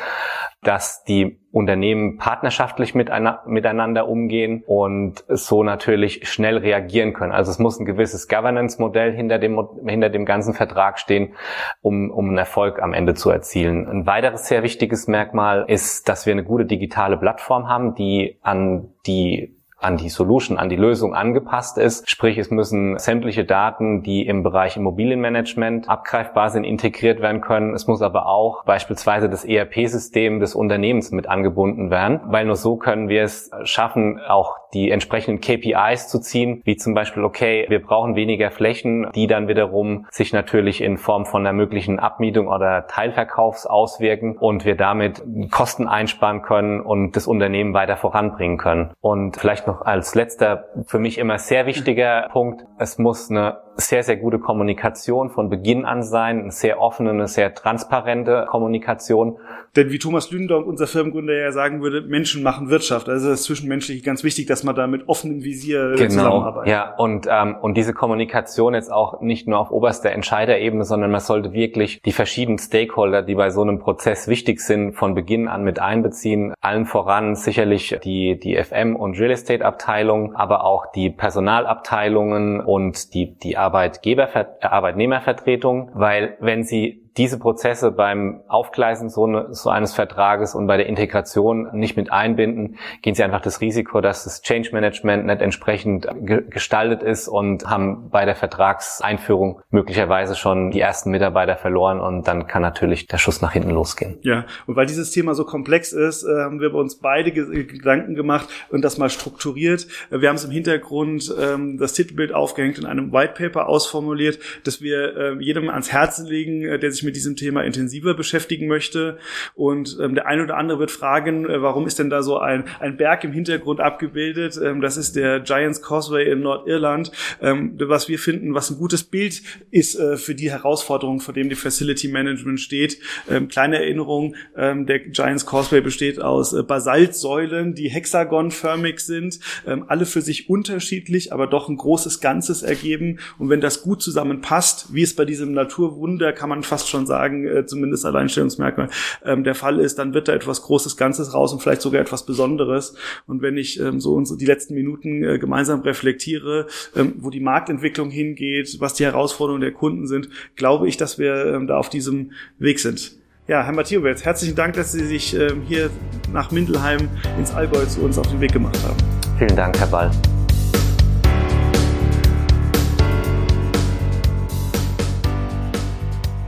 dass 0.61 1.03
die 1.03 1.39
Unternehmen 1.51 2.17
partnerschaftlich 2.17 2.95
miteinander 2.95 4.07
umgehen 4.07 4.63
und 4.65 5.23
so 5.27 5.63
natürlich 5.63 6.27
schnell 6.27 6.57
reagieren 6.57 7.13
können. 7.13 7.31
Also 7.31 7.51
es 7.51 7.59
muss 7.59 7.79
ein 7.79 7.85
gewisses 7.85 8.27
Governance-Modell 8.27 9.11
hinter 9.13 9.39
dem, 9.39 9.61
hinter 9.85 10.09
dem 10.09 10.25
ganzen 10.25 10.53
Vertrag 10.53 10.99
stehen, 10.99 11.35
um, 11.81 12.09
um 12.09 12.29
einen 12.29 12.37
Erfolg 12.37 12.81
am 12.81 12.93
Ende 12.93 13.13
zu 13.13 13.29
erzielen. 13.29 13.87
Ein 13.87 14.05
weiteres 14.05 14.47
sehr 14.47 14.63
wichtiges 14.63 15.07
Merkmal 15.07 15.65
ist, 15.67 16.07
dass 16.09 16.25
wir 16.25 16.33
eine 16.33 16.43
gute 16.43 16.65
digitale 16.65 17.17
Plattform 17.17 17.67
haben, 17.67 17.93
die 17.95 18.39
an 18.41 18.89
die 19.05 19.55
an 19.83 19.97
die 19.97 20.09
Solution, 20.09 20.57
an 20.57 20.69
die 20.69 20.75
Lösung 20.75 21.13
angepasst 21.13 21.77
ist. 21.77 22.09
Sprich, 22.09 22.37
es 22.37 22.51
müssen 22.51 22.97
sämtliche 22.97 23.45
Daten, 23.45 24.03
die 24.03 24.25
im 24.25 24.43
Bereich 24.43 24.77
Immobilienmanagement 24.77 25.89
abgreifbar 25.89 26.49
sind, 26.49 26.63
integriert 26.63 27.21
werden 27.21 27.41
können. 27.41 27.73
Es 27.73 27.87
muss 27.87 28.01
aber 28.01 28.27
auch 28.27 28.63
beispielsweise 28.65 29.29
das 29.29 29.45
ERP-System 29.45 30.39
des 30.39 30.55
Unternehmens 30.55 31.11
mit 31.11 31.27
angebunden 31.27 31.91
werden, 31.91 32.21
weil 32.25 32.45
nur 32.45 32.55
so 32.55 32.77
können 32.77 33.09
wir 33.09 33.23
es 33.23 33.51
schaffen, 33.63 34.19
auch 34.19 34.57
die 34.73 34.89
entsprechenden 34.89 35.39
KPIs 35.39 36.07
zu 36.07 36.19
ziehen, 36.19 36.61
wie 36.65 36.75
zum 36.75 36.93
Beispiel, 36.93 37.23
okay, 37.23 37.65
wir 37.69 37.81
brauchen 37.81 38.15
weniger 38.15 38.51
Flächen, 38.51 39.07
die 39.13 39.27
dann 39.27 39.47
wiederum 39.47 40.07
sich 40.09 40.33
natürlich 40.33 40.81
in 40.81 40.97
Form 40.97 41.25
von 41.25 41.45
einer 41.45 41.53
möglichen 41.53 41.99
Abmietung 41.99 42.47
oder 42.47 42.87
Teilverkaufs 42.87 43.65
auswirken 43.65 44.37
und 44.37 44.65
wir 44.65 44.75
damit 44.75 45.21
Kosten 45.51 45.87
einsparen 45.87 46.41
können 46.41 46.81
und 46.81 47.15
das 47.15 47.27
Unternehmen 47.27 47.73
weiter 47.73 47.97
voranbringen 47.97 48.57
können. 48.57 48.91
Und 49.01 49.37
vielleicht 49.37 49.67
noch 49.67 49.72
als 49.81 50.15
letzter, 50.15 50.65
für 50.85 50.99
mich 50.99 51.17
immer 51.17 51.37
sehr 51.37 51.65
wichtiger 51.65 52.29
Punkt, 52.31 52.65
es 52.77 52.97
muss 52.97 53.29
eine 53.29 53.57
sehr, 53.75 54.03
sehr 54.03 54.17
gute 54.17 54.39
Kommunikation 54.39 55.29
von 55.29 55.49
Beginn 55.49 55.85
an 55.85 56.03
sein, 56.03 56.41
eine 56.41 56.51
sehr 56.51 56.79
offene, 56.79 57.11
eine 57.11 57.27
sehr 57.27 57.53
transparente 57.53 58.45
Kommunikation. 58.49 59.37
Denn 59.75 59.89
wie 59.89 59.97
Thomas 59.97 60.29
Lündorf, 60.29 60.65
unser 60.65 60.85
Firmengründer, 60.85 61.33
ja 61.33 61.51
sagen 61.51 61.81
würde, 61.81 62.01
Menschen 62.01 62.43
machen 62.43 62.69
Wirtschaft. 62.69 63.09
Also 63.09 63.29
das 63.29 63.39
ist 63.39 63.45
zwischenmenschlich 63.45 64.03
ganz 64.03 64.23
wichtig, 64.23 64.45
dass 64.45 64.63
man 64.63 64.75
da 64.75 64.85
mit 64.85 65.09
offenem 65.09 65.43
Visier 65.43 65.95
genau, 65.95 66.09
zusammenarbeitet. 66.09 66.71
Ja, 66.71 66.93
und, 66.95 67.27
ähm, 67.29 67.55
und 67.59 67.75
diese 67.75 67.93
Kommunikation 67.93 68.75
jetzt 68.75 68.91
auch 68.91 69.21
nicht 69.21 69.47
nur 69.47 69.57
auf 69.57 69.71
oberster 69.71 70.11
Entscheiderebene, 70.11 70.83
sondern 70.83 71.09
man 71.09 71.21
sollte 71.21 71.53
wirklich 71.53 72.01
die 72.03 72.11
verschiedenen 72.11 72.59
Stakeholder, 72.59 73.23
die 73.23 73.33
bei 73.33 73.49
so 73.49 73.61
einem 73.61 73.79
Prozess 73.79 74.27
wichtig 74.27 74.59
sind, 74.59 74.93
von 74.93 75.15
Beginn 75.15 75.47
an 75.47 75.63
mit 75.63 75.79
einbeziehen. 75.79 76.53
Allen 76.61 76.85
voran 76.85 77.35
sicherlich 77.35 77.97
die, 78.03 78.39
die 78.39 78.57
FM- 78.57 78.95
und 78.95 79.19
Real 79.19 79.31
Estate-Abteilung, 79.31 80.35
aber 80.35 80.65
auch 80.65 80.91
die 80.91 81.09
Personalabteilungen 81.09 82.59
und 82.59 83.13
die, 83.15 83.33
die 83.39 83.57
Arbeitgeber, 83.63 84.29
Arbeitnehmervertretung, 84.61 85.91
weil 85.93 86.37
wenn 86.39 86.63
sie 86.63 87.02
diese 87.17 87.37
Prozesse 87.37 87.91
beim 87.91 88.41
Aufgleisen 88.47 89.09
so, 89.09 89.25
eine, 89.25 89.53
so, 89.53 89.69
eines 89.69 89.93
Vertrages 89.93 90.55
und 90.55 90.67
bei 90.67 90.77
der 90.77 90.87
Integration 90.87 91.69
nicht 91.73 91.95
mit 91.95 92.11
einbinden, 92.11 92.77
gehen 93.01 93.13
sie 93.13 93.23
einfach 93.23 93.41
das 93.41 93.61
Risiko, 93.61 94.01
dass 94.01 94.23
das 94.23 94.41
Change 94.41 94.69
Management 94.71 95.25
nicht 95.25 95.41
entsprechend 95.41 96.07
ge 96.21 96.43
gestaltet 96.49 97.03
ist 97.03 97.27
und 97.27 97.69
haben 97.69 98.09
bei 98.09 98.25
der 98.25 98.35
Vertragseinführung 98.35 99.61
möglicherweise 99.69 100.35
schon 100.35 100.71
die 100.71 100.79
ersten 100.79 101.11
Mitarbeiter 101.11 101.55
verloren 101.55 101.99
und 101.99 102.27
dann 102.27 102.47
kann 102.47 102.61
natürlich 102.61 103.07
der 103.07 103.17
Schuss 103.17 103.41
nach 103.41 103.53
hinten 103.53 103.71
losgehen. 103.71 104.17
Ja, 104.21 104.45
und 104.65 104.75
weil 104.75 104.85
dieses 104.85 105.11
Thema 105.11 105.35
so 105.35 105.45
komplex 105.45 105.93
ist, 105.93 106.23
äh, 106.23 106.43
haben 106.43 106.59
wir 106.59 106.71
bei 106.71 106.79
uns 106.79 106.95
beide 106.95 107.31
Gedanken 107.31 108.15
gemacht 108.15 108.49
und 108.69 108.83
das 108.83 108.97
mal 108.97 109.09
strukturiert. 109.09 109.87
Wir 110.09 110.29
haben 110.29 110.35
es 110.35 110.45
im 110.45 110.51
Hintergrund 110.51 111.33
ähm, 111.39 111.77
das 111.77 111.93
Titelbild 111.93 112.33
aufgehängt 112.33 112.77
in 112.77 112.85
einem 112.85 113.11
White 113.11 113.33
Paper 113.37 113.67
ausformuliert, 113.67 114.39
dass 114.63 114.81
wir 114.81 115.15
äh, 115.15 115.43
jedem 115.43 115.69
ans 115.69 115.91
Herzen 115.91 116.25
legen, 116.25 116.63
äh, 116.63 116.79
der 116.79 116.91
sich 117.03 117.05
mit 117.05 117.15
diesem 117.15 117.35
Thema 117.35 117.63
intensiver 117.63 118.13
beschäftigen 118.13 118.67
möchte. 118.67 119.17
Und 119.53 119.97
ähm, 120.01 120.15
der 120.15 120.25
eine 120.27 120.43
oder 120.43 120.57
andere 120.57 120.79
wird 120.79 120.91
fragen, 120.91 121.45
äh, 121.49 121.61
warum 121.61 121.85
ist 121.85 121.99
denn 121.99 122.09
da 122.09 122.23
so 122.23 122.39
ein, 122.39 122.65
ein 122.79 122.97
Berg 122.97 123.23
im 123.23 123.31
Hintergrund 123.31 123.79
abgebildet? 123.79 124.59
Ähm, 124.63 124.81
das 124.81 124.97
ist 124.97 125.15
der 125.15 125.41
Giants 125.41 125.81
Causeway 125.81 126.31
in 126.31 126.41
Nordirland, 126.41 127.11
ähm, 127.41 127.77
was 127.79 128.07
wir 128.07 128.19
finden, 128.19 128.53
was 128.53 128.71
ein 128.71 128.77
gutes 128.77 129.03
Bild 129.03 129.41
ist 129.71 129.95
äh, 129.95 130.17
für 130.17 130.35
die 130.35 130.49
Herausforderung, 130.49 131.19
vor 131.19 131.33
dem 131.33 131.49
die 131.49 131.55
Facility 131.55 132.07
Management 132.07 132.59
steht. 132.59 132.99
Ähm, 133.29 133.47
kleine 133.47 133.77
Erinnerung, 133.77 134.35
ähm, 134.55 134.85
der 134.85 134.99
Giants 134.99 135.45
Causeway 135.45 135.81
besteht 135.81 136.21
aus 136.21 136.53
äh, 136.53 136.63
Basaltsäulen, 136.63 137.75
die 137.75 137.89
hexagonförmig 137.89 138.99
sind, 138.99 139.39
ähm, 139.67 139.85
alle 139.87 140.05
für 140.05 140.21
sich 140.21 140.49
unterschiedlich, 140.49 141.33
aber 141.33 141.47
doch 141.47 141.67
ein 141.67 141.77
großes 141.77 142.21
Ganzes 142.21 142.63
ergeben. 142.63 143.19
Und 143.37 143.49
wenn 143.49 143.61
das 143.61 143.81
gut 143.81 144.01
zusammenpasst, 144.01 144.93
wie 144.93 145.01
es 145.01 145.15
bei 145.15 145.25
diesem 145.25 145.53
Naturwunder, 145.53 146.31
kann 146.33 146.49
man 146.49 146.63
fast 146.63 146.89
schon 146.93 147.05
sagen, 147.05 147.47
äh, 147.47 147.65
zumindest 147.65 148.05
Alleinstellungsmerkmal, 148.05 148.89
ähm, 149.25 149.43
der 149.43 149.55
Fall 149.55 149.79
ist, 149.79 149.99
dann 149.99 150.13
wird 150.13 150.27
da 150.27 150.33
etwas 150.33 150.61
Großes 150.61 150.95
Ganzes 150.95 151.33
raus 151.33 151.51
und 151.53 151.61
vielleicht 151.61 151.81
sogar 151.81 152.01
etwas 152.01 152.25
Besonderes. 152.25 152.95
Und 153.27 153.41
wenn 153.41 153.57
ich 153.57 153.79
ähm, 153.79 153.99
so 153.99 154.13
unsere, 154.13 154.37
die 154.37 154.45
letzten 154.45 154.75
Minuten 154.75 155.23
äh, 155.23 155.39
gemeinsam 155.39 155.81
reflektiere, 155.81 156.67
ähm, 156.95 157.15
wo 157.17 157.29
die 157.29 157.39
Marktentwicklung 157.39 158.09
hingeht, 158.09 158.77
was 158.79 158.93
die 158.93 159.05
Herausforderungen 159.05 159.61
der 159.61 159.73
Kunden 159.73 160.07
sind, 160.07 160.29
glaube 160.55 160.87
ich, 160.87 160.97
dass 160.97 161.17
wir 161.17 161.45
ähm, 161.47 161.67
da 161.67 161.77
auf 161.77 161.89
diesem 161.89 162.31
Weg 162.59 162.79
sind. 162.79 163.17
Ja, 163.47 163.63
Herr 163.63 163.73
Mathiowitz, 163.73 164.23
herzlichen 164.23 164.55
Dank, 164.55 164.75
dass 164.75 164.93
Sie 164.93 165.05
sich 165.05 165.35
ähm, 165.35 165.63
hier 165.67 165.89
nach 166.31 166.51
Mindelheim 166.51 167.09
ins 167.37 167.51
Allgäu 167.51 167.85
zu 167.85 168.01
uns 168.01 168.17
auf 168.17 168.27
den 168.27 168.39
Weg 168.39 168.53
gemacht 168.53 168.79
haben. 168.85 168.97
Vielen 169.37 169.55
Dank, 169.55 169.77
Herr 169.79 169.87
Ball. 169.87 170.11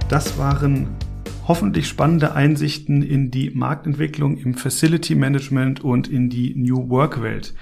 Das 0.08 0.38
waren 0.38 0.88
hoffentlich 1.48 1.88
spannende 1.88 2.34
Einsichten 2.34 3.02
in 3.02 3.32
die 3.32 3.50
Marktentwicklung 3.50 4.38
im 4.38 4.54
Facility 4.54 5.16
Management 5.16 5.84
und 5.84 6.08
in 6.08 6.30
die 6.30 6.54
New 6.56 6.90
Work 6.90 7.24
Welt. 7.24 7.56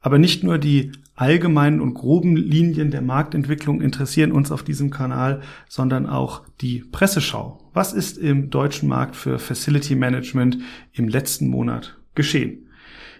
Aber 0.00 0.18
nicht 0.18 0.42
nur 0.42 0.56
die 0.56 0.92
allgemeinen 1.16 1.82
und 1.82 1.92
groben 1.92 2.36
Linien 2.36 2.90
der 2.90 3.02
Marktentwicklung 3.02 3.82
interessieren 3.82 4.32
uns 4.32 4.50
auf 4.50 4.62
diesem 4.62 4.88
Kanal, 4.88 5.42
sondern 5.68 6.06
auch 6.06 6.44
die 6.62 6.80
Presseschau. 6.80 7.58
Was 7.74 7.92
ist 7.92 8.16
im 8.16 8.48
deutschen 8.48 8.88
Markt 8.88 9.14
für 9.14 9.38
Facility 9.38 9.96
Management 9.96 10.58
im 10.92 11.08
letzten 11.08 11.48
Monat 11.48 11.98
geschehen? 12.14 12.65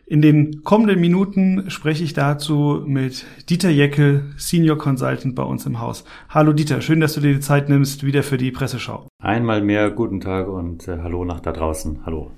In 0.09 0.23
den 0.23 0.63
kommenden 0.63 1.01
Minuten 1.01 1.69
spreche 1.69 2.05
ich 2.05 2.13
dazu 2.13 2.81
mit 2.87 3.27
Dieter 3.51 3.71
Jeckel, 3.71 4.23
Senior 4.37 4.79
Consultant 4.79 5.35
bei 5.35 5.43
uns 5.43 5.67
im 5.67 5.81
Haus. 5.81 6.05
Hallo 6.29 6.53
Dieter, 6.53 6.81
schön, 6.81 7.01
dass 7.01 7.15
du 7.15 7.21
dir 7.21 7.35
die 7.35 7.41
Zeit 7.41 7.69
nimmst, 7.69 8.07
wieder 8.07 8.23
für 8.23 8.37
die 8.37 8.53
Presseschau. 8.53 9.09
Einmal 9.21 9.63
mehr 9.63 9.91
guten 9.91 10.21
Tag 10.21 10.47
und 10.47 10.87
äh, 10.87 10.99
hallo 11.03 11.25
nach 11.25 11.41
da 11.41 11.51
draußen. 11.51 12.07
Hallo. 12.07 12.31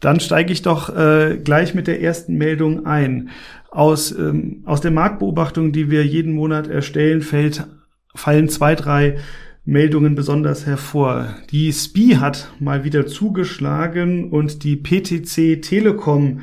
Dann 0.00 0.18
steige 0.18 0.50
ich 0.50 0.62
doch 0.62 0.96
äh, 0.96 1.38
gleich 1.44 1.74
mit 1.74 1.88
der 1.88 2.00
ersten 2.00 2.38
Meldung 2.38 2.86
ein. 2.86 3.28
Aus, 3.70 4.12
ähm, 4.12 4.62
aus 4.64 4.80
der 4.80 4.90
Marktbeobachtung, 4.90 5.72
die 5.72 5.90
wir 5.90 6.06
jeden 6.06 6.32
Monat 6.32 6.68
erstellen, 6.68 7.20
fällt, 7.20 7.66
fallen 8.14 8.48
zwei, 8.48 8.74
drei 8.74 9.18
Meldungen 9.66 10.14
besonders 10.14 10.64
hervor. 10.64 11.36
Die 11.50 11.70
SPI 11.70 12.16
hat 12.18 12.50
mal 12.60 12.82
wieder 12.84 13.06
zugeschlagen 13.06 14.30
und 14.30 14.64
die 14.64 14.76
PTC 14.76 15.60
Telekom 15.60 16.40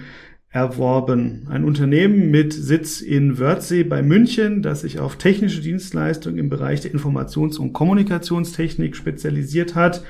erworben. 0.58 1.46
Ein 1.52 1.64
Unternehmen 1.64 2.32
mit 2.32 2.52
Sitz 2.52 3.00
in 3.00 3.38
Wörthsee 3.38 3.84
bei 3.84 4.02
München, 4.02 4.64
das 4.64 4.82
sich 4.82 5.00
auf 5.00 5.16
technische 5.16 5.62
Dienstleistungen 5.62 6.40
im 6.40 6.50
Bereich 6.50 6.82
der 6.82 6.94
Informations- 6.94 7.60
und 7.60 7.74
Kommunikationstechnik 7.74 8.96
spezialisiert 8.96 9.76
hat 9.76 10.02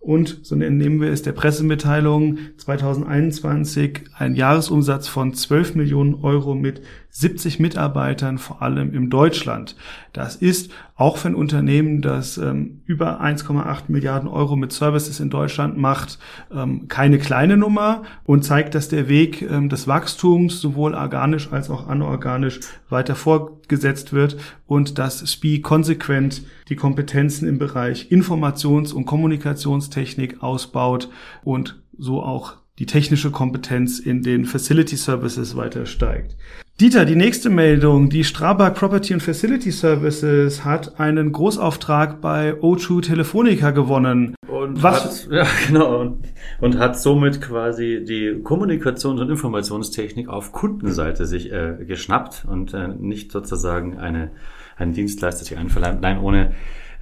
und, 0.00 0.38
so 0.42 0.56
nennen 0.56 0.98
wir 1.02 1.12
es 1.12 1.20
der 1.20 1.32
Pressemitteilung, 1.32 2.38
2021 2.56 4.04
ein 4.16 4.34
Jahresumsatz 4.34 5.06
von 5.06 5.34
12 5.34 5.74
Millionen 5.74 6.14
Euro 6.14 6.54
mit 6.54 6.80
70 7.10 7.60
Mitarbeitern, 7.60 8.38
vor 8.38 8.62
allem 8.62 8.94
im 8.94 9.10
Deutschland. 9.10 9.76
Das 10.14 10.36
ist 10.36 10.72
auch 11.00 11.16
für 11.16 11.28
ein 11.28 11.34
Unternehmen, 11.34 12.02
das 12.02 12.36
ähm, 12.36 12.82
über 12.84 13.22
1,8 13.22 13.84
Milliarden 13.88 14.28
Euro 14.28 14.54
mit 14.54 14.70
Services 14.70 15.18
in 15.18 15.30
Deutschland 15.30 15.78
macht, 15.78 16.18
ähm, 16.54 16.88
keine 16.88 17.18
kleine 17.18 17.56
Nummer 17.56 18.02
und 18.24 18.44
zeigt, 18.44 18.74
dass 18.74 18.90
der 18.90 19.08
Weg 19.08 19.40
ähm, 19.40 19.70
des 19.70 19.88
Wachstums 19.88 20.60
sowohl 20.60 20.94
organisch 20.94 21.50
als 21.52 21.70
auch 21.70 21.88
anorganisch 21.88 22.60
weiter 22.90 23.14
fortgesetzt 23.14 24.12
wird 24.12 24.36
und 24.66 24.98
dass 24.98 25.20
SPI 25.20 25.62
konsequent 25.62 26.42
die 26.68 26.76
Kompetenzen 26.76 27.48
im 27.48 27.58
Bereich 27.58 28.08
Informations- 28.10 28.92
und 28.92 29.06
Kommunikationstechnik 29.06 30.42
ausbaut 30.42 31.08
und 31.42 31.82
so 31.96 32.22
auch 32.22 32.56
die 32.78 32.86
technische 32.86 33.30
Kompetenz 33.30 34.00
in 34.00 34.22
den 34.22 34.44
Facility 34.44 34.96
Services 34.96 35.56
weiter 35.56 35.86
steigt. 35.86 36.36
Dieter, 36.80 37.04
die 37.04 37.14
nächste 37.14 37.50
Meldung. 37.50 38.08
Die 38.08 38.24
Strabag 38.24 38.74
Property 38.74 39.12
and 39.12 39.22
Facility 39.22 39.70
Services 39.70 40.64
hat 40.64 40.98
einen 40.98 41.30
Großauftrag 41.30 42.22
bei 42.22 42.54
O2 42.54 43.02
Telefonica 43.02 43.70
gewonnen. 43.70 44.34
Und 44.48 44.82
Was? 44.82 45.26
Hat, 45.26 45.30
ja, 45.30 45.46
genau. 45.66 46.00
Und, 46.00 46.24
und, 46.62 46.78
hat 46.78 46.98
somit 46.98 47.42
quasi 47.42 48.02
die 48.08 48.42
Kommunikations- 48.42 49.20
und 49.20 49.28
Informationstechnik 49.28 50.30
auf 50.30 50.52
Kundenseite 50.52 51.26
sich 51.26 51.52
äh, 51.52 51.84
geschnappt 51.86 52.46
und 52.48 52.72
äh, 52.72 52.88
nicht 52.88 53.30
sozusagen 53.30 53.98
eine, 53.98 54.30
einen 54.78 54.94
Dienstleister 54.94 55.44
sich 55.44 55.58
einverleibt. 55.58 56.00
Nein, 56.00 56.18
ohne, 56.20 56.52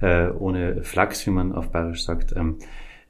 äh, 0.01 0.27
ohne 0.27 0.83
Flachs, 0.83 1.25
wie 1.25 1.31
man 1.31 1.53
auf 1.53 1.71
Bayerisch 1.71 2.03
sagt. 2.03 2.35
Ähm, 2.35 2.57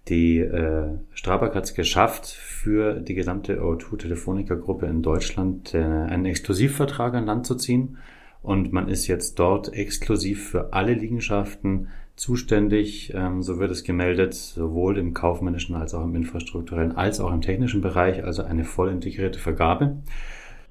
die 0.10 0.40
äh, 0.40 0.98
Strabag 1.14 1.56
hat 1.56 1.66
es 1.66 1.74
geschafft, 1.74 2.28
für 2.28 3.00
die 3.00 3.14
gesamte 3.14 3.62
O2 3.62 3.98
Telefonica 3.98 4.56
Gruppe 4.56 4.88
in 4.88 5.02
Deutschland 5.02 5.74
äh, 5.74 5.78
einen 5.78 6.26
Exklusivvertrag 6.26 7.14
an 7.14 7.26
Land 7.26 7.46
zu 7.46 7.56
ziehen. 7.56 7.98
Und 8.42 8.72
man 8.72 8.88
ist 8.88 9.08
jetzt 9.08 9.38
dort 9.38 9.74
exklusiv 9.74 10.50
für 10.50 10.74
alle 10.74 10.94
Liegenschaften 10.94 11.90
zuständig. 12.16 13.14
Ähm, 13.14 13.44
so 13.44 13.60
wird 13.60 13.72
es 13.72 13.84
gemeldet, 13.84 14.34
sowohl 14.34 14.98
im 14.98 15.14
kaufmännischen 15.14 15.76
als 15.76 15.94
auch 15.94 16.04
im 16.04 16.16
infrastrukturellen 16.16 16.96
als 16.96 17.20
auch 17.20 17.34
im 17.34 17.42
technischen 17.42 17.82
Bereich, 17.82 18.24
also 18.24 18.44
eine 18.44 18.64
voll 18.64 18.90
integrierte 18.90 19.40
Vergabe. 19.40 19.98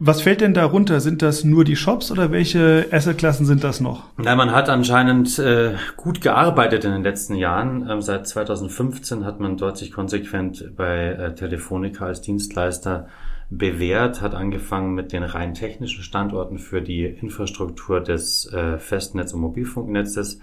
Was 0.00 0.22
fällt 0.22 0.40
denn 0.40 0.54
darunter? 0.54 1.00
Sind 1.00 1.22
das 1.22 1.42
nur 1.42 1.64
die 1.64 1.74
Shops 1.74 2.12
oder 2.12 2.30
welche 2.30 2.86
Assetklassen 2.92 3.46
sind 3.46 3.64
das 3.64 3.80
noch? 3.80 4.04
Na, 4.16 4.36
man 4.36 4.52
hat 4.52 4.68
anscheinend 4.68 5.40
äh, 5.40 5.74
gut 5.96 6.20
gearbeitet 6.20 6.84
in 6.84 6.92
den 6.92 7.02
letzten 7.02 7.34
Jahren. 7.34 7.88
Ähm, 7.90 8.00
seit 8.00 8.28
2015 8.28 9.24
hat 9.24 9.40
man 9.40 9.56
dort 9.56 9.76
sich 9.76 9.90
konsequent 9.90 10.76
bei 10.76 11.08
äh, 11.08 11.34
Telefonica 11.34 12.06
als 12.06 12.20
Dienstleister 12.20 13.08
bewährt, 13.50 14.20
hat 14.20 14.36
angefangen 14.36 14.94
mit 14.94 15.12
den 15.12 15.24
rein 15.24 15.54
technischen 15.54 16.04
Standorten 16.04 16.58
für 16.58 16.80
die 16.80 17.04
Infrastruktur 17.04 18.00
des 18.00 18.52
äh, 18.52 18.78
Festnetz- 18.78 19.32
und 19.32 19.40
Mobilfunknetzes. 19.40 20.36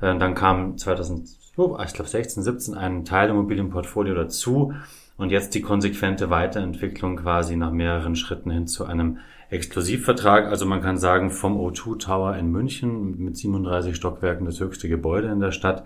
Äh, 0.00 0.16
dann 0.16 0.34
kam 0.34 0.78
2000, 0.78 1.28
oh, 1.58 1.76
ich 1.84 1.92
glaube 1.92 2.08
16, 2.08 2.42
17 2.42 2.74
ein 2.74 3.04
Teil 3.04 3.28
im 3.28 3.36
Immobilienportfolio 3.36 4.14
dazu 4.14 4.72
und 5.18 5.30
jetzt 5.30 5.54
die 5.54 5.60
konsequente 5.60 6.30
Weiterentwicklung 6.30 7.16
quasi 7.16 7.56
nach 7.56 7.72
mehreren 7.72 8.16
Schritten 8.16 8.50
hin 8.50 8.66
zu 8.66 8.86
einem 8.86 9.18
Exklusivvertrag. 9.50 10.46
Also 10.46 10.64
man 10.64 10.80
kann 10.80 10.96
sagen, 10.96 11.30
vom 11.30 11.58
O2 11.58 11.98
Tower 11.98 12.36
in 12.36 12.50
München 12.50 13.18
mit 13.18 13.36
37 13.36 13.94
Stockwerken 13.94 14.46
das 14.46 14.60
höchste 14.60 14.88
Gebäude 14.88 15.28
in 15.28 15.40
der 15.40 15.52
Stadt 15.52 15.84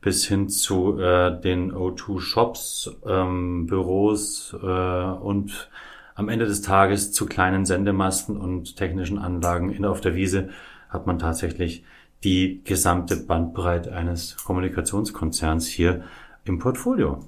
bis 0.00 0.26
hin 0.26 0.50
zu 0.50 0.98
äh, 0.98 1.40
den 1.40 1.72
O2 1.72 2.20
Shops, 2.20 2.94
ähm, 3.06 3.66
Büros 3.66 4.54
äh, 4.62 4.66
und 4.66 5.70
am 6.14 6.28
Ende 6.28 6.44
des 6.44 6.60
Tages 6.60 7.12
zu 7.12 7.26
kleinen 7.26 7.64
Sendemasten 7.64 8.36
und 8.36 8.76
technischen 8.76 9.18
Anlagen 9.18 9.70
in 9.70 9.84
auf 9.84 10.00
der 10.00 10.14
Wiese 10.14 10.50
hat 10.90 11.06
man 11.06 11.18
tatsächlich 11.18 11.84
die 12.22 12.62
gesamte 12.64 13.16
Bandbreite 13.16 13.92
eines 13.92 14.36
Kommunikationskonzerns 14.44 15.66
hier 15.66 16.04
im 16.44 16.58
Portfolio. 16.58 17.20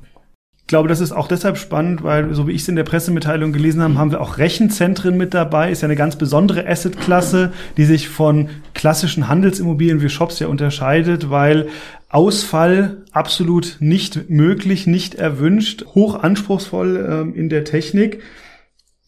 Ich 0.66 0.68
glaube, 0.68 0.88
das 0.88 1.00
ist 1.00 1.12
auch 1.12 1.28
deshalb 1.28 1.58
spannend, 1.58 2.02
weil, 2.02 2.35
so 2.35 2.49
wie 2.49 2.50
ich 2.50 2.62
es 2.62 2.68
in 2.68 2.75
der 2.75 2.82
Pressemitteilung 2.82 3.52
gelesen 3.52 3.82
habe, 3.82 3.94
haben 3.94 4.11
wir 4.11 4.20
auch 4.20 4.38
Rechenzentren 4.38 5.16
mit 5.16 5.32
dabei. 5.32 5.70
Ist 5.70 5.82
ja 5.82 5.87
eine 5.87 5.94
ganz 5.94 6.16
besondere 6.16 6.66
Assetklasse, 6.66 7.52
die 7.76 7.85
sich 7.85 8.08
von 8.08 8.49
klassischen 8.75 9.28
Handelsimmobilien 9.28 10.02
wie 10.02 10.08
Shops 10.08 10.40
ja 10.40 10.49
unterscheidet, 10.49 11.30
weil 11.30 11.68
Ausfall 12.08 13.04
absolut 13.12 13.76
nicht 13.78 14.28
möglich, 14.28 14.88
nicht 14.88 15.14
erwünscht, 15.14 15.85
hoch 15.94 16.16
anspruchsvoll 16.16 17.08
ähm, 17.08 17.35
in 17.37 17.49
der 17.49 17.64
Technik. 17.64 18.20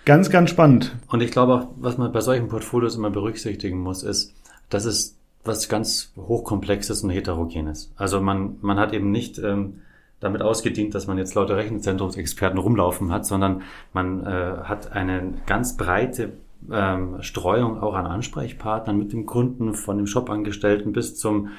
Ganz, 0.04 0.30
ganz 0.30 0.50
spannend. 0.50 0.94
Und 1.08 1.24
ich 1.24 1.32
glaube 1.32 1.54
auch, 1.54 1.68
was 1.76 1.98
man 1.98 2.12
bei 2.12 2.20
solchen 2.20 2.46
Portfolios 2.46 2.94
immer 2.94 3.10
berücksichtigen 3.10 3.80
muss, 3.80 4.04
ist, 4.04 4.32
dass 4.70 4.84
es 4.84 5.16
was 5.42 5.68
ganz 5.68 6.12
hochkomplexes 6.16 7.02
und 7.02 7.10
heterogenes. 7.10 7.90
Also 7.96 8.20
man, 8.20 8.58
man 8.60 8.78
hat 8.78 8.92
eben 8.92 9.10
nicht 9.10 9.40
ähm, 9.40 9.80
damit 10.20 10.42
ausgedient, 10.42 10.94
dass 10.94 11.06
man 11.06 11.18
jetzt 11.18 11.34
lauter 11.34 11.56
Rechenzentrumsexperten 11.56 12.58
rumlaufen 12.58 13.12
hat, 13.12 13.26
sondern 13.26 13.62
man 13.92 14.26
äh, 14.26 14.56
hat 14.64 14.92
eine 14.92 15.34
ganz 15.46 15.76
breite 15.76 16.32
ähm, 16.70 17.22
Streuung 17.22 17.80
auch 17.80 17.94
an 17.94 18.06
Ansprechpartnern 18.06 18.98
mit 18.98 19.12
dem 19.12 19.26
Kunden, 19.26 19.74
von 19.74 19.96
dem 19.96 20.06
Shop-Angestellten 20.06 20.92
bis 20.92 21.16
zum, 21.16 21.50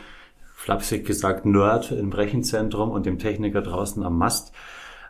flapsig 0.56 1.06
gesagt, 1.06 1.46
Nerd 1.46 1.92
im 1.92 2.12
Rechenzentrum 2.12 2.92
und 2.92 3.06
dem 3.06 3.18
Techniker 3.18 3.62
draußen 3.62 4.04
am 4.04 4.18
Mast. 4.18 4.54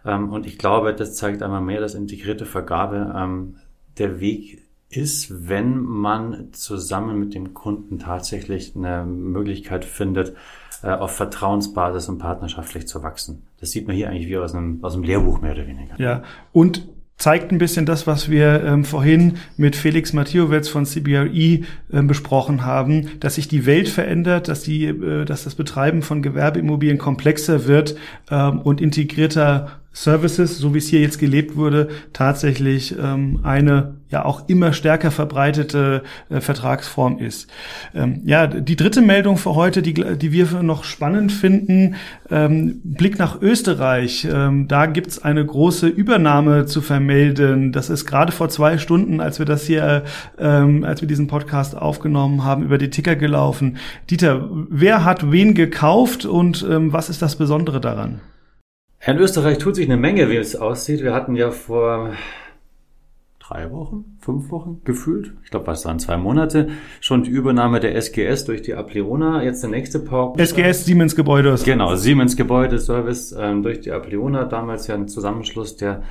Ähm, 0.06 0.29
und 0.29 0.46
ich 0.46 0.58
glaube, 0.58 0.94
das 0.94 1.15
zeigt 1.15 1.41
einmal 1.41 1.62
mehr, 1.62 1.82
dass 1.82 1.96
integrierte 1.96 2.46
Vergabe 2.46 3.13
ähm, 3.15 3.56
der 3.98 4.20
Weg 4.20 4.63
ist, 4.89 5.50
wenn 5.50 5.82
man 5.82 6.51
zusammen 6.53 7.20
mit 7.20 7.34
dem 7.36 7.53
Kunden 7.53 8.00
tatsächlich 8.00 8.75
eine 8.75 9.06
Möglichkeit 9.06 9.86
findet, 9.86 10.36
auf 10.83 11.12
Vertrauensbasis 11.12 12.09
und 12.09 12.19
partnerschaftlich 12.19 12.88
zu 12.88 13.03
wachsen. 13.03 13.43
Das 13.59 13.71
sieht 13.71 13.88
man 13.88 13.95
hier 13.95 14.09
eigentlich 14.09 14.27
wie 14.27 14.38
aus 14.38 14.53
einem, 14.53 14.83
aus 14.83 14.93
einem 14.93 15.03
Lehrbuch 15.03 15.41
mehr 15.41 15.53
oder 15.53 15.67
weniger. 15.67 16.00
Ja, 16.00 16.24
und 16.53 16.88
zeigt 17.19 17.51
ein 17.51 17.57
bisschen 17.57 17.86
das, 17.86 18.07
was 18.07 18.29
wir 18.29 18.63
ähm, 18.63 18.86
vorhin 18.86 19.36
mit 19.57 19.75
Felix 19.75 20.13
Mathiowetz 20.13 20.69
von 20.69 20.86
CBRE 20.86 21.27
äh, 21.29 21.63
besprochen 21.91 22.65
haben, 22.65 23.09
dass 23.19 23.36
sich 23.36 23.50
die 23.50 23.65
Welt 23.65 23.89
verändert, 23.89 24.48
dass 24.48 24.62
die, 24.62 24.86
äh, 24.86 25.25
dass 25.25 25.43
das 25.43 25.53
Betreiben 25.55 26.01
von 26.01 26.21
Gewerbeimmobilien 26.21 26.98
komplexer 26.98 27.67
wird 27.67 27.95
ähm, 28.31 28.62
und 28.62 28.79
integrierter 28.79 29.79
Services, 29.91 30.57
so 30.57 30.74
wie 30.74 30.77
es 30.77 30.88
hier 30.88 31.01
jetzt 31.01 31.19
gelebt 31.19 31.57
wurde, 31.57 31.89
tatsächlich 32.13 32.95
ähm, 32.98 33.41
eine 33.43 33.95
ja 34.09 34.25
auch 34.25 34.47
immer 34.47 34.73
stärker 34.73 35.11
verbreitete 35.11 36.03
äh, 36.29 36.41
Vertragsform 36.41 37.19
ist. 37.19 37.49
Ähm, 37.93 38.21
ja, 38.25 38.47
die 38.47 38.75
dritte 38.75 39.01
Meldung 39.01 39.37
für 39.37 39.55
heute, 39.55 39.81
die, 39.81 39.93
die 39.93 40.31
wir 40.31 40.63
noch 40.63 40.83
spannend 40.83 41.31
finden, 41.31 41.95
ähm, 42.31 42.81
Blick 42.83 43.19
nach 43.19 43.41
Österreich. 43.41 44.27
Ähm, 44.31 44.67
da 44.67 44.87
gibt's 44.87 45.19
eine 45.19 45.45
große 45.45 45.87
Übernahme 45.87 46.65
zu 46.65 46.81
vermelden. 46.81 47.71
Das 47.71 47.89
ist 47.89 48.05
gerade 48.05 48.31
vor 48.31 48.49
zwei 48.49 48.77
Stunden, 48.77 49.21
als 49.21 49.37
wir 49.37 49.45
das 49.45 49.65
hier, 49.65 50.03
ähm, 50.39 50.83
als 50.83 51.01
wir 51.01 51.07
diesen 51.07 51.27
Podcast 51.27 51.77
aufgenommen 51.77 52.43
haben, 52.43 52.63
über 52.63 52.77
die 52.77 52.89
Ticker 52.89 53.15
gelaufen. 53.15 53.77
Dieter, 54.09 54.49
wer 54.69 55.05
hat 55.05 55.31
wen 55.31 55.53
gekauft 55.53 56.25
und 56.25 56.65
ähm, 56.69 56.91
was 56.93 57.09
ist 57.09 57.21
das 57.21 57.35
Besondere 57.35 57.79
daran? 57.79 58.21
In 59.05 59.17
Österreich 59.17 59.59
tut 59.59 59.75
sich 59.75 59.85
eine 59.85 59.97
Menge, 59.97 60.29
wie 60.29 60.35
es 60.35 60.55
aussieht. 60.55 61.03
Wir 61.03 61.13
hatten 61.13 61.35
ja 61.35 61.51
vor 61.51 62.11
drei 63.50 63.72
Wochen, 63.72 64.18
fünf 64.20 64.51
Wochen 64.51 64.82
gefühlt, 64.84 65.34
ich 65.44 65.50
glaube, 65.50 65.68
was 65.68 65.86
waren 65.86 66.00
zwei 66.00 66.18
Monate, 66.18 66.70
schon 67.01 67.24
die 67.24 67.32
Übernahme 67.32 67.79
der 67.79 67.96
SGS 67.96 68.46
durch 68.46 68.62
die 68.62 68.75
Apleona. 68.75 69.44
Jetzt 69.44 69.63
der 69.63 69.72
nächste 69.72 70.00
Power. 70.00 70.38
SGS 70.38 70.86
Siemens 70.86 71.15
Gebäude. 71.15 71.56
Genau, 71.65 71.96
Siemens 71.96 72.36
Gebäude 72.36 72.79
Service 72.79 73.36
ähm, 73.38 73.63
durch 73.63 73.82
die 73.82 73.91
Apleona. 73.91 74.46
Damals 74.46 74.88
ja 74.88 74.96
ein 74.96 75.08
Zusammenschluss, 75.08 75.77
der, 75.77 76.03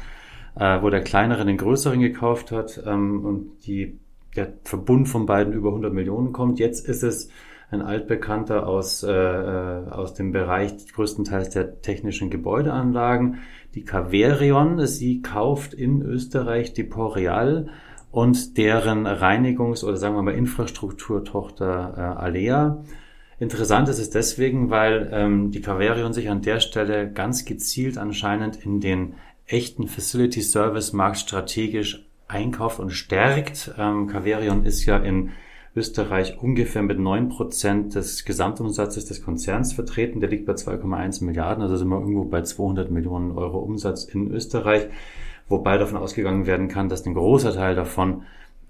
äh, 0.56 0.82
wo 0.82 0.90
der 0.90 1.02
kleinere 1.02 1.44
den 1.44 1.56
größeren 1.56 2.00
gekauft 2.00 2.50
hat 2.50 2.82
ähm, 2.86 3.24
und 3.24 3.66
die, 3.66 3.98
der 4.34 4.54
Verbund 4.64 5.08
von 5.08 5.26
beiden 5.26 5.52
über 5.52 5.68
100 5.68 5.92
Millionen 5.92 6.32
kommt. 6.32 6.58
Jetzt 6.58 6.88
ist 6.88 7.02
es 7.02 7.30
ein 7.70 7.82
altbekannter 7.82 8.66
aus, 8.66 9.02
äh, 9.02 9.12
äh, 9.12 9.90
aus 9.90 10.14
dem 10.14 10.32
Bereich 10.32 10.72
größtenteils 10.92 11.50
der 11.50 11.82
technischen 11.82 12.30
Gebäudeanlagen, 12.30 13.38
die 13.74 13.84
Caverion. 13.84 14.86
Sie 14.86 15.22
kauft 15.22 15.74
in 15.74 16.02
Österreich 16.02 16.72
die 16.72 16.84
Porreal 16.84 17.68
und 18.10 18.56
deren 18.56 19.06
Reinigungs- 19.06 19.84
oder 19.84 19.96
sagen 19.96 20.14
wir 20.14 20.22
mal 20.22 20.34
Infrastrukturtochter 20.34 21.94
äh, 21.96 22.00
Alea. 22.20 22.82
Interessant 23.38 23.88
ist 23.88 23.98
es 23.98 24.10
deswegen, 24.10 24.70
weil 24.70 25.10
ähm, 25.12 25.50
die 25.52 25.60
Caverion 25.60 26.12
sich 26.12 26.28
an 26.28 26.42
der 26.42 26.60
Stelle 26.60 27.10
ganz 27.12 27.44
gezielt 27.44 27.96
anscheinend 27.96 28.56
in 28.64 28.80
den 28.80 29.14
echten 29.46 29.86
Facility 29.86 30.42
Service 30.42 30.92
Markt 30.92 31.18
strategisch 31.18 32.04
einkauft 32.26 32.80
und 32.80 32.90
stärkt. 32.90 33.72
Ähm, 33.78 34.08
Caverion 34.08 34.64
ist 34.64 34.84
ja 34.84 34.96
in 34.96 35.30
Österreich 35.76 36.38
ungefähr 36.40 36.82
mit 36.82 36.98
neun 36.98 37.28
Prozent 37.28 37.94
des 37.94 38.24
Gesamtumsatzes 38.24 39.04
des 39.04 39.22
Konzerns 39.22 39.72
vertreten. 39.72 40.20
Der 40.20 40.30
liegt 40.30 40.46
bei 40.46 40.54
2,1 40.54 41.24
Milliarden, 41.24 41.62
also 41.62 41.76
sind 41.76 41.88
wir 41.88 41.98
irgendwo 41.98 42.24
bei 42.24 42.42
200 42.42 42.90
Millionen 42.90 43.32
Euro 43.32 43.58
Umsatz 43.58 44.04
in 44.04 44.30
Österreich, 44.30 44.88
wobei 45.48 45.78
davon 45.78 45.98
ausgegangen 45.98 46.46
werden 46.46 46.68
kann, 46.68 46.88
dass 46.88 47.06
ein 47.06 47.14
großer 47.14 47.54
Teil 47.54 47.74
davon 47.74 48.22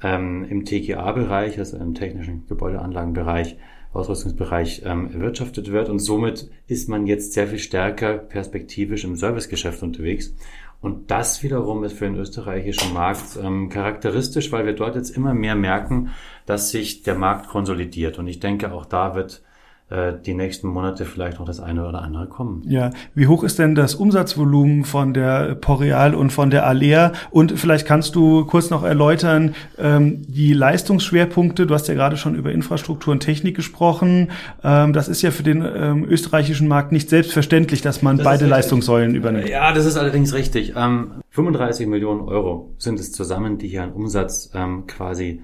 ähm, 0.02 0.44
im 0.48 0.64
TGA-Bereich, 0.64 1.58
also 1.58 1.76
im 1.76 1.94
technischen 1.94 2.46
Gebäudeanlagenbereich, 2.48 3.56
Ausrüstungsbereich 3.92 4.82
ähm, 4.84 5.10
erwirtschaftet 5.12 5.72
wird. 5.72 5.88
Und 5.88 5.98
somit 5.98 6.50
ist 6.66 6.88
man 6.88 7.06
jetzt 7.06 7.32
sehr 7.32 7.48
viel 7.48 7.58
stärker 7.58 8.18
perspektivisch 8.18 9.04
im 9.04 9.16
Servicegeschäft 9.16 9.82
unterwegs. 9.82 10.34
Und 10.80 11.10
das 11.10 11.42
wiederum 11.42 11.82
ist 11.82 11.98
für 11.98 12.04
den 12.04 12.16
österreichischen 12.16 12.94
Markt 12.94 13.36
ähm, 13.42 13.68
charakteristisch, 13.68 14.52
weil 14.52 14.64
wir 14.64 14.74
dort 14.74 14.94
jetzt 14.94 15.10
immer 15.10 15.34
mehr 15.34 15.56
merken, 15.56 16.10
dass 16.46 16.70
sich 16.70 17.02
der 17.02 17.16
Markt 17.16 17.48
konsolidiert. 17.48 18.18
Und 18.18 18.28
ich 18.28 18.38
denke, 18.38 18.72
auch 18.72 18.86
da 18.86 19.14
wird 19.16 19.42
äh, 19.90 20.12
die 20.24 20.34
nächsten 20.34 20.68
Monate 20.68 21.06
vielleicht 21.06 21.38
noch 21.38 21.46
das 21.46 21.60
eine 21.60 21.88
oder 21.88 22.02
andere 22.02 22.26
kommen. 22.26 22.62
Ja, 22.66 22.90
wie 23.14 23.26
hoch 23.26 23.42
ist 23.42 23.58
denn 23.58 23.74
das 23.74 23.94
Umsatzvolumen 23.94 24.84
von 24.84 25.14
der 25.14 25.54
Poreal 25.54 26.14
und 26.14 26.30
von 26.30 26.50
der 26.50 26.66
Alea? 26.66 27.12
Und 27.30 27.58
vielleicht 27.58 27.86
kannst 27.86 28.14
du 28.14 28.44
kurz 28.44 28.68
noch 28.68 28.84
erläutern, 28.84 29.54
ähm, 29.78 30.22
die 30.28 30.52
Leistungsschwerpunkte, 30.52 31.66
du 31.66 31.72
hast 31.72 31.88
ja 31.88 31.94
gerade 31.94 32.18
schon 32.18 32.34
über 32.34 32.52
Infrastruktur 32.52 33.12
und 33.12 33.20
Technik 33.20 33.56
gesprochen. 33.56 34.30
Ähm, 34.62 34.92
das 34.92 35.08
ist 35.08 35.22
ja 35.22 35.30
für 35.30 35.42
den 35.42 35.64
ähm, 35.64 36.04
österreichischen 36.04 36.68
Markt 36.68 36.92
nicht 36.92 37.08
selbstverständlich, 37.08 37.80
dass 37.80 38.02
man 38.02 38.18
das 38.18 38.24
beide 38.24 38.44
Leistungssäulen 38.44 39.14
übernimmt. 39.14 39.48
Ja, 39.48 39.72
das 39.72 39.86
ist 39.86 39.96
allerdings 39.96 40.34
richtig. 40.34 40.74
35 40.74 41.84
ähm, 41.84 41.90
Millionen 41.90 42.20
Euro 42.28 42.74
sind 42.76 43.00
es 43.00 43.12
zusammen, 43.12 43.56
die 43.56 43.68
hier 43.68 43.84
an 43.84 43.92
Umsatz 43.92 44.50
ähm, 44.54 44.86
quasi 44.86 45.40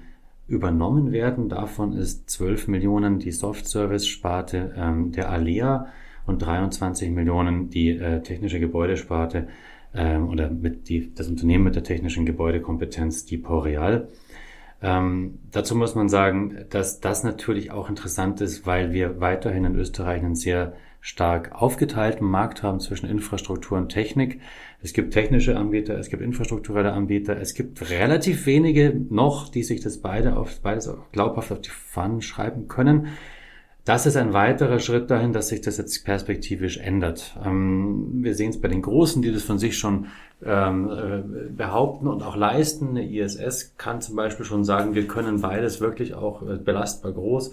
übernommen 0.47 1.11
werden. 1.11 1.49
Davon 1.49 1.93
ist 1.93 2.29
12 2.29 2.67
Millionen 2.67 3.19
die 3.19 3.31
Soft-Service-Sparte 3.31 4.73
ähm, 4.77 5.11
der 5.11 5.29
Alea 5.29 5.87
und 6.25 6.39
23 6.39 7.11
Millionen 7.11 7.69
die 7.69 7.89
äh, 7.89 8.21
technische 8.21 8.59
Gebäudesparte 8.59 9.47
ähm, 9.93 10.29
oder 10.29 10.49
mit 10.49 10.89
die, 10.89 11.13
das 11.13 11.27
Unternehmen 11.27 11.63
mit 11.63 11.75
der 11.75 11.83
technischen 11.83 12.25
Gebäudekompetenz, 12.25 13.25
die 13.25 13.37
Poreal. 13.37 14.09
Ähm, 14.81 15.39
dazu 15.51 15.75
muss 15.75 15.95
man 15.95 16.09
sagen, 16.09 16.65
dass 16.69 16.99
das 16.99 17.23
natürlich 17.23 17.71
auch 17.71 17.89
interessant 17.89 18.41
ist, 18.41 18.67
weil 18.67 18.91
wir 18.91 19.19
weiterhin 19.19 19.65
in 19.65 19.75
Österreich 19.75 20.21
einen 20.21 20.35
sehr 20.35 20.73
stark 20.99 21.51
aufgeteilten 21.53 22.27
Markt 22.27 22.63
haben 22.63 22.79
zwischen 22.79 23.07
Infrastruktur 23.07 23.77
und 23.77 23.89
Technik. 23.89 24.41
Es 24.81 24.93
gibt 24.93 25.13
technische 25.13 25.57
Anbieter, 25.57 25.97
es 25.97 26.09
gibt 26.09 26.21
infrastrukturelle 26.21 26.93
Anbieter, 26.93 27.37
es 27.37 27.53
gibt 27.53 27.89
relativ 27.89 28.45
wenige 28.45 28.95
noch, 29.09 29.49
die 29.49 29.63
sich 29.63 29.81
das 29.81 29.97
beide 29.97 30.37
auf, 30.37 30.59
beides 30.61 30.91
glaubhaft 31.11 31.51
auf 31.51 31.61
die 31.61 31.69
Pfannen 31.69 32.21
schreiben 32.21 32.67
können. 32.67 33.07
Das 33.85 34.07
ist 34.07 34.17
ein 34.17 34.33
weiterer 34.33 34.79
Schritt 34.79 35.11
dahin, 35.11 35.31
dass 35.31 35.49
sich 35.49 35.61
das 35.61 35.77
jetzt 35.77 36.05
perspektivisch 36.05 36.77
ändert. 36.77 37.37
Ähm, 37.45 38.23
wir 38.23 38.33
sehen 38.33 38.49
es 38.49 38.59
bei 38.59 38.67
den 38.67 38.81
Großen, 38.81 39.21
die 39.21 39.31
das 39.31 39.43
von 39.43 39.59
sich 39.59 39.77
schon 39.77 40.07
ähm, 40.43 40.89
äh, 40.89 41.49
behaupten 41.51 42.07
und 42.07 42.23
auch 42.23 42.35
leisten. 42.35 42.89
Eine 42.89 43.07
ISS 43.07 43.75
kann 43.77 44.01
zum 44.01 44.15
Beispiel 44.15 44.45
schon 44.45 44.63
sagen, 44.63 44.95
wir 44.95 45.05
können 45.05 45.39
beides 45.39 45.81
wirklich 45.81 46.15
auch 46.15 46.41
äh, 46.41 46.57
belastbar 46.57 47.11
groß. 47.11 47.51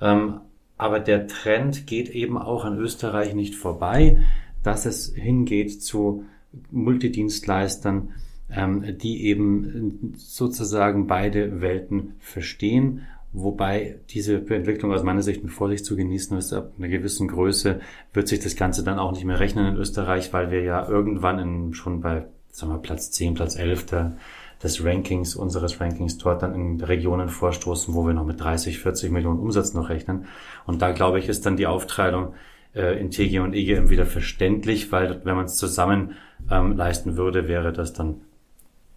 Ähm, 0.00 0.40
aber 0.76 0.98
der 0.98 1.28
Trend 1.28 1.86
geht 1.86 2.08
eben 2.08 2.38
auch 2.38 2.64
an 2.64 2.76
Österreich 2.76 3.34
nicht 3.34 3.54
vorbei, 3.54 4.18
dass 4.64 4.84
es 4.84 5.14
hingeht 5.14 5.80
zu 5.80 6.24
Multidienstleistern, 6.70 8.10
ähm, 8.50 8.98
die 8.98 9.24
eben 9.26 10.14
sozusagen 10.16 11.06
beide 11.06 11.60
Welten 11.60 12.14
verstehen. 12.18 13.02
Wobei 13.32 14.00
diese 14.10 14.36
Entwicklung 14.36 14.92
aus 14.92 15.02
meiner 15.02 15.22
Sicht 15.22 15.42
mit 15.42 15.52
Vorsicht 15.52 15.84
zu 15.84 15.96
genießen 15.96 16.36
ist. 16.38 16.52
Ab 16.52 16.72
einer 16.78 16.88
gewissen 16.88 17.28
Größe 17.28 17.80
wird 18.14 18.28
sich 18.28 18.40
das 18.40 18.56
Ganze 18.56 18.82
dann 18.82 18.98
auch 18.98 19.12
nicht 19.12 19.24
mehr 19.24 19.38
rechnen 19.38 19.66
in 19.66 19.76
Österreich, 19.76 20.32
weil 20.32 20.50
wir 20.50 20.62
ja 20.62 20.88
irgendwann 20.88 21.38
in, 21.38 21.74
schon 21.74 22.00
bei 22.00 22.26
sagen 22.50 22.72
wir, 22.72 22.78
Platz 22.78 23.10
10, 23.10 23.34
Platz 23.34 23.56
11 23.56 23.86
der 23.86 24.16
des 24.62 24.84
Rankings, 24.84 25.36
unseres 25.36 25.80
Rankings 25.80 26.18
dort 26.18 26.42
dann 26.42 26.54
in 26.54 26.80
Regionen 26.80 27.28
vorstoßen, 27.28 27.94
wo 27.94 28.06
wir 28.06 28.14
noch 28.14 28.24
mit 28.24 28.40
30, 28.40 28.78
40 28.78 29.10
Millionen 29.10 29.38
Umsatz 29.38 29.72
noch 29.72 29.88
rechnen. 29.88 30.26
Und 30.66 30.82
da 30.82 30.90
glaube 30.92 31.18
ich, 31.18 31.28
ist 31.28 31.46
dann 31.46 31.56
die 31.56 31.66
Aufteilung 31.66 32.34
äh, 32.74 33.00
in 33.00 33.10
TG 33.10 33.40
und 33.40 33.54
EGM 33.54 33.90
wieder 33.90 34.06
verständlich, 34.06 34.92
weil 34.92 35.24
wenn 35.24 35.36
man 35.36 35.46
es 35.46 35.56
zusammen 35.56 36.16
ähm, 36.50 36.76
leisten 36.76 37.16
würde, 37.16 37.48
wäre 37.48 37.72
das 37.72 37.92
dann 37.92 38.22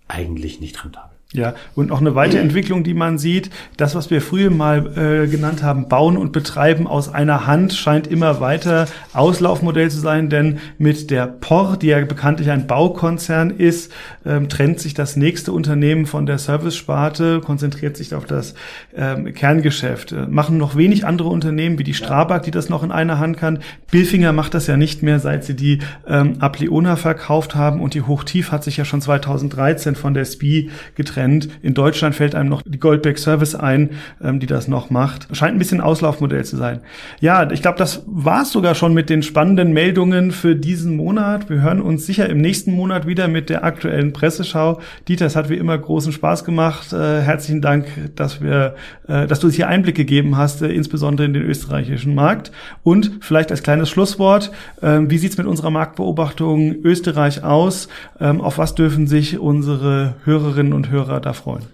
eigentlich 0.08 0.60
nicht 0.60 0.84
rentabel. 0.84 1.18
Ja, 1.34 1.54
und 1.76 1.88
noch 1.88 2.02
eine 2.02 2.14
Weiterentwicklung, 2.14 2.84
die 2.84 2.94
man 2.94 3.18
sieht, 3.18 3.52
das, 3.78 3.96
was 3.96 4.12
wir 4.12 4.22
früher 4.22 4.50
mal 4.50 4.98
äh, 4.98 5.28
genannt 5.28 5.64
haben, 5.64 5.88
Bauen 5.88 6.18
und 6.18 6.34
Betreiben 6.34 6.88
aus 6.88 7.14
einer 7.14 7.48
Hand, 7.48 7.74
scheint 7.74 8.06
immer 8.08 8.42
weiter 8.42 8.88
Auslaufmodell 9.14 9.90
zu 9.90 10.00
sein, 10.00 10.30
denn 10.30 10.60
mit 10.78 11.10
der 11.10 11.28
POR, 11.28 11.78
die 11.78 11.88
ja 11.88 12.04
bekanntlich 12.04 12.52
ein 12.52 12.68
Baukonzern 12.68 13.50
ist, 13.50 13.94
ähm, 14.26 14.50
trennt 14.50 14.82
sich 14.82 14.94
das 14.94 15.16
nächste 15.16 15.54
Unternehmen 15.54 16.06
von 16.06 16.26
der 16.26 16.38
Service-Sparte, 16.38 17.40
konzentriert 17.40 17.96
sich 17.96 18.14
auf 18.14 18.26
das 18.26 18.54
ähm, 18.94 19.34
Kerngeschäft. 19.34 20.12
Äh, 20.12 20.28
machen 20.28 20.58
noch 20.58 20.76
wenig 20.76 21.06
andere 21.06 21.30
Unternehmen 21.30 21.80
wie 21.80 21.86
die 21.86 21.94
Strabag, 21.94 22.44
die 22.44 22.52
das 22.52 22.68
noch 22.68 22.84
in 22.84 22.92
einer 22.92 23.20
Hand 23.20 23.38
kann. 23.38 23.60
Billfinger 23.90 24.34
macht 24.34 24.54
das 24.54 24.68
ja 24.68 24.76
nicht 24.76 25.02
mehr, 25.02 25.20
seit 25.22 25.46
sie 25.46 25.56
die 25.56 25.80
ähm, 26.06 26.36
Apleona 26.40 26.98
verkauft 26.98 27.56
haben 27.56 27.80
und 27.80 27.94
die 27.94 28.02
Hochtief 28.02 28.52
hat 28.52 28.66
sich 28.66 28.76
ja 28.76 28.84
schon 28.84 29.02
2013 29.02 29.96
von 29.96 30.14
der 30.14 30.26
SPI 30.26 30.70
getrennt 30.96 31.21
Trend. 31.22 31.50
In 31.62 31.74
Deutschland 31.74 32.16
fällt 32.16 32.36
einem 32.36 32.50
noch 32.50 32.62
die 32.64 32.80
Goldback 32.80 33.18
Service 33.20 33.56
ein, 33.56 33.92
ähm, 34.24 34.40
die 34.40 34.48
das 34.48 34.68
noch 34.68 34.90
macht. 34.90 35.28
Scheint 35.36 35.54
ein 35.56 35.60
bisschen 35.60 35.82
Auslaufmodell 35.82 36.44
zu 36.46 36.58
sein. 36.58 36.82
Ja, 37.20 37.50
ich 37.52 37.62
glaube, 37.62 37.78
das 37.78 38.04
war 38.08 38.44
es 38.44 38.52
sogar 38.52 38.76
schon 38.76 38.94
mit 38.94 39.10
den 39.10 39.24
spannenden 39.24 39.72
Meldungen 39.72 40.32
für 40.32 40.56
diesen 40.56 40.96
Monat. 40.96 41.50
Wir 41.50 41.62
hören 41.62 41.82
uns 41.82 42.06
sicher 42.06 42.28
im 42.30 42.40
nächsten 42.40 42.74
Monat 42.74 43.06
wieder 43.06 43.28
mit 43.28 43.50
der 43.50 43.64
aktuellen 43.64 44.14
Presseschau. 44.14 44.80
Dieter, 45.08 45.26
es 45.26 45.36
hat 45.36 45.50
wie 45.50 45.56
immer 45.56 45.78
großen 45.78 46.12
Spaß 46.12 46.44
gemacht. 46.44 46.92
Äh, 46.94 47.22
herzlichen 47.22 47.62
Dank, 47.62 47.86
dass 48.16 48.42
wir, 48.42 48.76
äh, 49.08 49.28
dass 49.28 49.40
du 49.40 49.48
uns 49.48 49.56
hier 49.56 49.68
Einblick 49.68 49.96
gegeben 49.96 50.38
hast, 50.38 50.62
äh, 50.62 50.70
insbesondere 50.70 51.28
in 51.28 51.34
den 51.34 51.44
österreichischen 51.44 52.16
Markt. 52.16 52.52
Und 52.84 53.12
vielleicht 53.22 53.52
als 53.52 53.64
kleines 53.64 53.90
Schlusswort, 53.90 54.52
äh, 54.82 55.00
wie 55.02 55.18
sieht's 55.18 55.38
mit 55.38 55.48
unserer 55.48 55.70
Marktbeobachtung 55.70 56.76
Österreich 56.84 57.44
aus? 57.44 57.88
Ähm, 58.20 58.42
auf 58.42 58.58
was 58.58 58.76
dürfen 58.76 59.08
sich 59.08 59.38
unsere 59.38 60.16
Hörerinnen 60.26 60.74
und 60.74 60.90
Hörer 60.90 61.11
Hörer 61.12 61.22
da 61.22 61.34
freuen? 61.34 61.66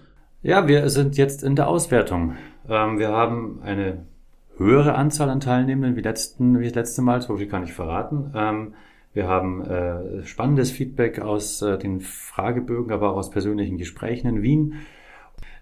Ja, 0.42 0.66
wir 0.66 0.88
sind 0.90 1.16
jetzt 1.16 1.44
in 1.44 1.54
der 1.54 1.68
Auswertung. 1.68 2.34
Ähm, 2.68 2.98
wir 2.98 3.08
haben 3.08 3.60
eine 3.62 4.04
höhere 4.56 4.94
Anzahl 4.96 5.30
an 5.30 5.40
Teilnehmenden 5.40 5.96
wie, 5.96 6.00
letzten, 6.00 6.58
wie 6.58 6.64
das 6.64 6.74
letzte 6.74 7.02
Mal, 7.02 7.22
so 7.22 7.36
viel 7.36 7.46
kann 7.46 7.62
ich 7.62 7.72
verraten. 7.72 8.32
Ähm, 8.34 8.74
wir 9.14 9.28
haben 9.28 9.62
äh, 9.64 10.24
spannendes 10.24 10.72
Feedback 10.72 11.20
aus 11.20 11.62
äh, 11.62 11.78
den 11.78 12.00
Fragebögen, 12.00 12.92
aber 12.92 13.10
auch 13.10 13.16
aus 13.16 13.30
persönlichen 13.30 13.78
Gesprächen 13.78 14.28
in 14.28 14.42
Wien. 14.42 14.74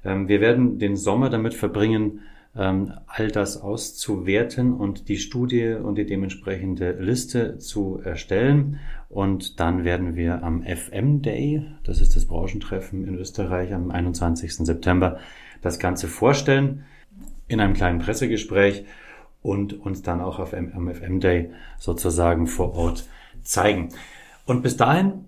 Ähm, 0.05 0.29
wir 0.29 0.41
werden 0.41 0.79
den 0.79 0.97
Sommer 0.97 1.29
damit 1.29 1.55
verbringen, 1.55 2.21
all 2.57 3.29
das 3.33 3.61
auszuwerten 3.61 4.73
und 4.73 5.09
die 5.09 5.19
Studie 5.19 5.75
und 5.75 5.97
die 5.97 6.07
dementsprechende 6.07 6.93
Liste 6.93 7.59
zu 7.59 8.01
erstellen. 8.03 8.81
Und 9.09 9.61
dann 9.61 9.85
werden 9.85 10.17
wir 10.17 10.43
am 10.43 10.63
FM 10.63 11.23
Day, 11.23 11.67
das 11.85 12.01
ist 12.01 12.17
das 12.17 12.25
Branchentreffen 12.27 13.07
in 13.07 13.17
Österreich 13.17 13.75
am 13.75 13.91
21. 13.91 14.57
September, 14.57 15.19
das 15.61 15.79
Ganze 15.79 16.09
vorstellen 16.09 16.85
in 17.47 17.61
einem 17.61 17.75
kleinen 17.75 17.99
Pressegespräch 17.99 18.85
und 19.43 19.79
uns 19.79 20.03
dann 20.03 20.21
auch 20.21 20.39
auf, 20.39 20.55
am 20.55 20.93
FM 20.93 21.21
Day 21.21 21.51
sozusagen 21.79 22.47
vor 22.47 22.75
Ort 22.75 23.09
zeigen. 23.43 23.91
Und 24.47 24.63
bis 24.63 24.77
dahin 24.77 25.27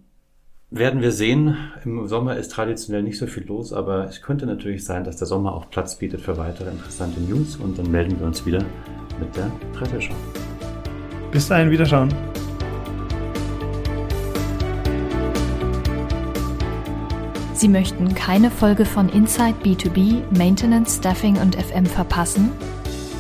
werden 0.71 1.01
wir 1.01 1.13
sehen. 1.13 1.57
Im 1.85 2.07
Sommer 2.09 2.37
ist 2.37 2.53
traditionell 2.53 3.03
nicht 3.03 3.19
so 3.19 3.27
viel 3.27 3.47
los, 3.47 3.73
aber 3.73 4.05
es 4.05 4.21
könnte 4.21 4.47
natürlich 4.47 4.85
sein, 4.85 5.05
dass 5.05 5.17
der 5.17 5.27
Sommer 5.27 5.55
auch 5.55 5.71
Platz 5.71 5.97
bietet 5.97 6.21
für 6.21 6.37
weitere 6.37 6.71
interessante 6.71 7.21
News 7.21 7.57
und 7.57 7.79
dann 7.79 7.91
melden 7.91 8.19
wir 8.19 8.27
uns 8.27 8.45
wieder 8.45 8.63
mit 9.19 9.35
der 9.37 9.51
Presseschau. 9.73 10.15
Bis 11.33 11.49
dahin, 11.49 11.71
Wiederschauen. 11.71 12.13
Sie 17.55 17.69
möchten 17.69 18.15
keine 18.15 18.53
Folge 18.53 18.85
von 18.85 19.09
Inside 19.09 19.57
B2B, 19.65 20.23
Maintenance, 20.37 20.99
Staffing 20.99 21.39
und 21.39 21.57
FM 21.57 21.87
verpassen? 21.87 22.53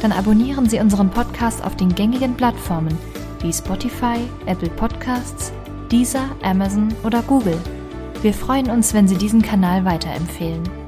Dann 0.00 0.12
abonnieren 0.12 0.68
Sie 0.68 0.78
unseren 0.78 1.10
Podcast 1.10 1.64
auf 1.64 1.74
den 1.74 1.92
gängigen 1.92 2.36
Plattformen 2.36 2.96
wie 3.42 3.52
Spotify, 3.52 4.18
Apple 4.46 4.70
Podcasts, 4.70 5.52
Deezer, 5.90 6.28
Amazon 6.42 6.88
oder 7.04 7.22
Google. 7.22 7.58
Wir 8.20 8.34
freuen 8.34 8.68
uns, 8.68 8.92
wenn 8.92 9.08
Sie 9.08 9.16
diesen 9.16 9.42
Kanal 9.42 9.84
weiterempfehlen. 9.84 10.87